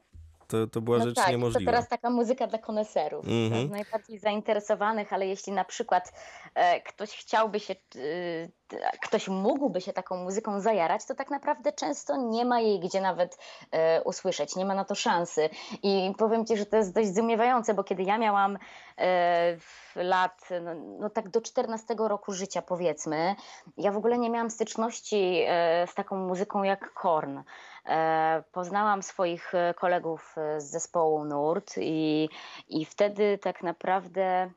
to, 0.47 0.67
to 0.67 0.81
była 0.81 0.97
No 0.97 1.05
rzecz 1.05 1.15
tak, 1.15 1.25
to 1.25 1.31
niemożliwa. 1.31 1.71
teraz 1.71 1.89
taka 1.89 2.09
muzyka 2.09 2.47
dla 2.47 2.57
koneserów, 2.59 3.25
Mhm. 3.27 3.67
dla 3.67 3.77
najbardziej 3.77 4.19
zainteresowanych, 4.19 5.13
ale 5.13 5.27
jeśli 5.27 5.53
na 5.53 5.65
przykład 5.65 6.13
e, 6.55 6.81
ktoś 6.81 7.09
chciałby 7.11 7.59
się, 7.59 7.73
e, 7.73 8.49
ktoś 9.01 9.27
mógłby 9.27 9.81
się 9.81 9.93
taką 9.93 10.17
muzyką 10.17 10.59
zajarać, 10.59 11.05
to 11.05 11.15
tak 11.15 11.29
naprawdę 11.29 11.73
często 11.73 12.17
nie 12.17 12.45
ma 12.45 12.59
jej 12.59 12.79
gdzie 12.79 13.01
nawet 13.01 13.37
e, 13.71 14.03
usłyszeć, 14.03 14.55
nie 14.55 14.65
ma 14.65 14.75
na 14.75 14.85
to 14.85 14.95
szansy. 14.95 15.49
I 15.83 16.13
powiem 16.17 16.45
Ci, 16.45 16.57
że 16.57 16.65
to 16.65 16.77
jest 16.77 16.93
dość 16.93 17.07
zdumiewające, 17.07 17.73
bo 17.73 17.83
kiedy 17.83 18.03
ja 18.03 18.17
miałam 18.17 18.57
e, 18.97 19.57
lat, 19.95 20.49
no, 20.61 20.75
no 20.99 21.09
tak 21.09 21.29
do 21.29 21.41
14 21.41 21.95
roku 21.97 22.33
życia 22.33 22.61
powiedzmy, 22.61 23.35
ja 23.77 23.91
w 23.91 23.97
ogóle 23.97 24.17
nie 24.17 24.29
miałam 24.29 24.49
styczności 24.49 25.43
e, 25.47 25.87
z 25.87 25.93
taką 25.93 26.15
muzyką 26.15 26.63
jak 26.63 26.93
Korn. 26.93 27.39
E, 27.85 28.43
Poznałam 28.51 29.03
swoich 29.03 29.55
e, 29.55 29.73
kolegów 29.73 30.35
e, 30.37 30.61
z 30.61 30.71
zespołu 30.71 31.25
Nurt 31.25 31.73
i, 31.77 32.29
i 32.69 32.85
wtedy 32.85 33.37
tak 33.37 33.63
naprawdę 33.63 34.51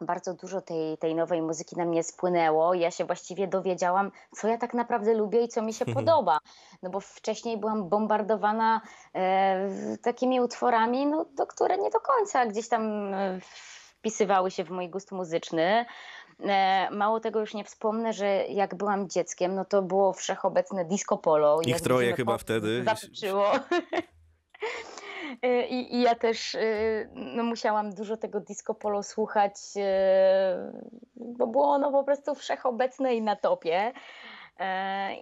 bardzo 0.00 0.34
dużo 0.34 0.60
tej, 0.60 0.98
tej 0.98 1.14
nowej 1.14 1.42
muzyki 1.42 1.76
na 1.76 1.84
mnie 1.84 2.02
spłynęło. 2.02 2.74
Ja 2.74 2.90
się 2.90 3.04
właściwie 3.04 3.48
dowiedziałam, 3.48 4.12
co 4.36 4.48
ja 4.48 4.58
tak 4.58 4.74
naprawdę 4.74 5.14
lubię 5.14 5.44
i 5.44 5.48
co 5.48 5.62
mi 5.62 5.74
się 5.74 5.84
podoba. 5.94 6.38
No 6.82 6.90
bo 6.90 7.00
wcześniej 7.00 7.58
byłam 7.58 7.88
bombardowana 7.88 8.80
e, 9.14 9.68
takimi 10.02 10.40
utworami, 10.40 11.06
no, 11.06 11.26
do, 11.36 11.46
które 11.46 11.78
nie 11.78 11.90
do 11.90 12.00
końca 12.00 12.46
gdzieś 12.46 12.68
tam 12.68 13.14
e, 13.14 13.38
wpisywały 14.00 14.50
się 14.50 14.64
w 14.64 14.70
mój 14.70 14.88
gust 14.88 15.12
muzyczny. 15.12 15.86
E, 16.40 16.88
Mało 16.90 17.20
tego 17.20 17.40
już 17.40 17.54
nie 17.54 17.64
wspomnę, 17.64 18.12
że 18.12 18.26
jak 18.46 18.74
byłam 18.74 19.08
dzieckiem, 19.08 19.54
no 19.54 19.64
to 19.64 19.82
było 19.82 20.12
wszechobecne 20.12 20.84
disco 20.84 21.18
polo. 21.18 21.60
Ich 21.60 21.80
troje 21.80 22.12
chyba 22.12 22.38
wtedy. 22.38 22.84
Zatoczyło. 22.84 23.46
E, 25.42 25.66
I, 25.66 25.96
I 25.96 26.02
ja 26.02 26.14
też 26.14 26.54
e, 26.54 26.60
no, 27.14 27.42
musiałam 27.42 27.94
dużo 27.94 28.16
tego 28.16 28.40
disco 28.40 28.74
polo 28.74 29.02
słuchać, 29.02 29.54
e, 29.76 30.72
bo 31.16 31.46
było 31.46 31.68
ono 31.68 31.92
po 31.92 32.04
prostu 32.04 32.34
wszechobecne 32.34 33.14
i 33.14 33.22
na 33.22 33.36
topie. 33.36 33.92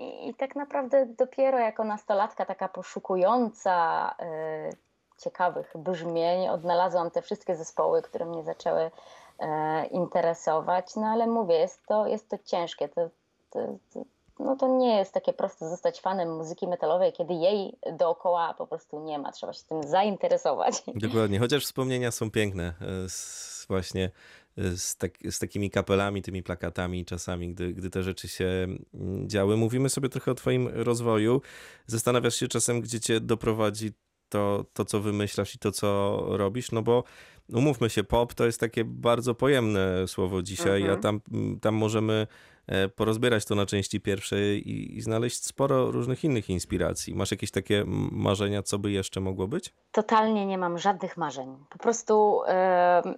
I, 0.00 0.28
I 0.28 0.34
tak 0.34 0.56
naprawdę 0.56 1.06
dopiero 1.06 1.58
jako 1.58 1.84
nastolatka, 1.84 2.44
taka 2.44 2.68
poszukująca 2.68 4.14
ciekawych 5.18 5.72
brzmień, 5.76 6.48
odnalazłam 6.48 7.10
te 7.10 7.22
wszystkie 7.22 7.56
zespoły, 7.56 8.02
które 8.02 8.26
mnie 8.26 8.42
zaczęły 8.44 8.90
interesować. 9.90 10.96
No 10.96 11.06
ale 11.06 11.26
mówię, 11.26 11.58
jest 11.58 11.86
to, 11.86 12.06
jest 12.06 12.28
to 12.28 12.38
ciężkie. 12.38 12.88
To, 12.88 13.08
to, 13.50 13.60
to, 13.92 14.04
no 14.40 14.56
to 14.56 14.68
nie 14.68 14.96
jest 14.96 15.12
takie 15.12 15.32
proste 15.32 15.68
zostać 15.68 16.00
fanem 16.00 16.36
muzyki 16.36 16.66
metalowej, 16.66 17.12
kiedy 17.12 17.34
jej 17.34 17.78
dookoła 17.98 18.54
po 18.54 18.66
prostu 18.66 19.00
nie 19.00 19.18
ma. 19.18 19.32
Trzeba 19.32 19.52
się 19.52 19.64
tym 19.68 19.82
zainteresować. 19.82 20.82
Dokładnie, 20.94 21.38
chociaż 21.38 21.64
wspomnienia 21.64 22.10
są 22.10 22.30
piękne 22.30 22.74
e, 22.80 23.08
z, 23.08 23.64
właśnie 23.68 24.10
e, 24.58 24.76
z, 24.76 24.96
tak, 24.96 25.12
z 25.30 25.38
takimi 25.38 25.70
kapelami, 25.70 26.22
tymi 26.22 26.42
plakatami 26.42 27.04
czasami, 27.04 27.54
gdy, 27.54 27.72
gdy 27.72 27.90
te 27.90 28.02
rzeczy 28.02 28.28
się 28.28 28.66
mm, 28.94 29.28
działy. 29.28 29.56
Mówimy 29.56 29.88
sobie 29.88 30.08
trochę 30.08 30.30
o 30.30 30.34
twoim 30.34 30.68
rozwoju. 30.74 31.40
Zastanawiasz 31.86 32.34
się 32.34 32.48
czasem, 32.48 32.80
gdzie 32.80 33.00
cię 33.00 33.20
doprowadzi 33.20 33.92
to, 34.28 34.64
to 34.72 34.84
co 34.84 35.00
wymyślasz 35.00 35.54
i 35.54 35.58
to, 35.58 35.72
co 35.72 36.18
robisz, 36.28 36.72
no 36.72 36.82
bo 36.82 37.04
umówmy 37.52 37.90
się, 37.90 38.04
pop 38.04 38.34
to 38.34 38.46
jest 38.46 38.60
takie 38.60 38.84
bardzo 38.84 39.34
pojemne 39.34 40.08
słowo 40.08 40.42
dzisiaj, 40.42 40.80
Mhm. 40.80 40.98
a 40.98 41.02
tam, 41.02 41.20
tam 41.60 41.74
możemy 41.74 42.26
porozbierać 42.96 43.44
to 43.44 43.54
na 43.54 43.66
części 43.66 44.00
pierwszej 44.00 44.70
i, 44.70 44.96
i 44.96 45.00
znaleźć 45.00 45.44
sporo 45.44 45.90
różnych 45.90 46.24
innych 46.24 46.50
inspiracji. 46.50 47.14
Masz 47.14 47.30
jakieś 47.30 47.50
takie 47.50 47.84
marzenia, 48.12 48.62
co 48.62 48.78
by 48.78 48.90
jeszcze 48.90 49.20
mogło 49.20 49.48
być? 49.48 49.74
Totalnie 49.92 50.46
nie 50.46 50.58
mam 50.58 50.78
żadnych 50.78 51.16
marzeń. 51.16 51.56
Po 51.70 51.78
prostu 51.78 52.42
em, 52.46 53.14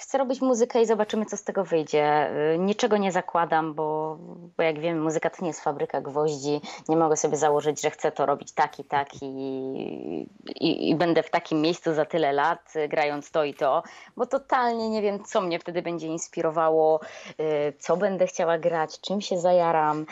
chcę 0.00 0.18
robić 0.18 0.40
muzykę 0.40 0.82
i 0.82 0.86
zobaczymy, 0.86 1.26
co 1.26 1.36
z 1.36 1.44
tego 1.44 1.64
wyjdzie. 1.64 2.30
Y, 2.54 2.58
Niczego 2.58 2.96
nie 2.96 3.12
zakładam, 3.12 3.74
bo, 3.74 4.18
bo 4.56 4.62
jak 4.62 4.80
wiemy, 4.80 5.00
muzyka 5.00 5.30
to 5.30 5.36
nie 5.42 5.48
jest 5.48 5.60
fabryka 5.60 6.00
gwoździ. 6.00 6.60
Nie 6.88 6.96
mogę 6.96 7.16
sobie 7.16 7.36
założyć, 7.36 7.80
że 7.80 7.90
chcę 7.90 8.12
to 8.12 8.26
robić 8.26 8.52
tak 8.52 8.78
i 8.78 8.84
tak 8.84 9.08
i, 9.22 9.26
i, 10.60 10.90
i 10.90 10.94
będę 10.94 11.22
w 11.22 11.30
takim 11.30 11.60
miejscu 11.60 11.94
za 11.94 12.04
tyle 12.04 12.32
lat, 12.32 12.76
y, 12.76 12.88
grając 12.88 13.30
to 13.30 13.44
i 13.44 13.54
to, 13.54 13.82
bo 14.16 14.26
totalnie 14.26 14.90
nie 14.90 15.02
wiem, 15.02 15.24
co 15.24 15.40
mnie 15.40 15.58
wtedy 15.58 15.82
będzie 15.82 16.06
inspirowało, 16.06 17.00
y, 17.40 17.72
co 17.78 17.96
będę 17.96 18.26
chciała 18.26 18.58
grać, 18.58 19.00
czym 19.00 19.20
się 19.20 19.38
zajaram. 19.38 20.06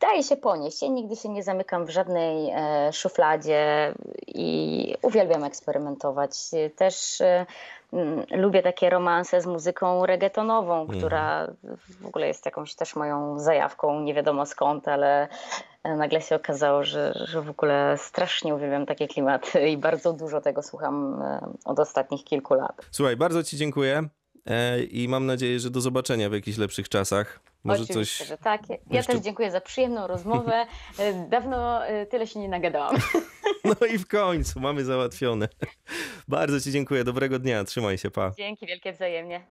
Daje 0.00 0.22
się 0.22 0.36
ponieść. 0.36 0.82
Ja 0.82 0.88
nigdy 0.88 1.16
się 1.16 1.28
nie 1.28 1.42
zamykam 1.42 1.86
w 1.86 1.90
żadnej 1.90 2.50
e, 2.50 2.92
szufladzie 2.92 3.94
i 4.26 4.94
uwielbiam 5.02 5.44
eksperymentować. 5.44 6.30
Też 6.76 7.20
e, 7.20 7.46
mm, 7.92 8.24
lubię 8.30 8.62
takie 8.62 8.90
romanse 8.90 9.40
z 9.40 9.46
muzyką 9.46 10.06
reggaetonową, 10.06 10.86
która 10.86 11.46
w 12.00 12.06
ogóle 12.06 12.26
jest 12.26 12.44
jakąś 12.44 12.74
też 12.74 12.96
moją 12.96 13.38
zajawką, 13.38 14.00
nie 14.00 14.14
wiadomo 14.14 14.46
skąd, 14.46 14.88
ale 14.88 15.28
e, 15.82 15.96
nagle 15.96 16.22
się 16.22 16.36
okazało, 16.36 16.84
że, 16.84 17.12
że 17.14 17.42
w 17.42 17.50
ogóle 17.50 17.94
strasznie 17.98 18.54
uwielbiam 18.54 18.86
takie 18.86 19.08
klimaty 19.08 19.68
i 19.68 19.76
bardzo 19.76 20.12
dużo 20.12 20.40
tego 20.40 20.62
słucham 20.62 21.22
e, 21.22 21.48
od 21.64 21.78
ostatnich 21.78 22.24
kilku 22.24 22.54
lat. 22.54 22.86
Słuchaj, 22.90 23.16
bardzo 23.16 23.44
Ci 23.44 23.56
dziękuję 23.56 24.08
i 24.90 25.08
mam 25.08 25.26
nadzieję, 25.26 25.60
że 25.60 25.70
do 25.70 25.80
zobaczenia 25.80 26.30
w 26.30 26.32
jakichś 26.32 26.58
lepszych 26.58 26.88
czasach. 26.88 27.40
Może 27.64 27.82
Oczywiście, 27.82 28.18
coś. 28.18 28.28
że 28.28 28.38
tak. 28.38 28.60
Ja 28.70 28.76
jeszcze- 28.90 29.12
też 29.12 29.22
dziękuję 29.22 29.50
za 29.50 29.60
przyjemną 29.60 30.06
rozmowę. 30.06 30.66
E, 30.98 31.28
Dawno 31.28 31.86
e, 31.86 32.06
tyle 32.06 32.26
się 32.26 32.40
nie 32.40 32.48
nagadałam. 32.48 32.96
No 33.64 33.86
i 33.86 33.98
w 33.98 34.06
końcu 34.08 34.60
mamy 34.60 34.84
załatwione. 34.84 35.48
Bardzo 36.28 36.60
Ci 36.60 36.72
dziękuję. 36.72 37.04
Dobrego 37.04 37.38
dnia. 37.38 37.64
Trzymaj 37.64 37.98
się, 37.98 38.10
pa. 38.10 38.32
Dzięki 38.36 38.66
wielkie 38.66 38.92
wzajemnie. 38.92 39.44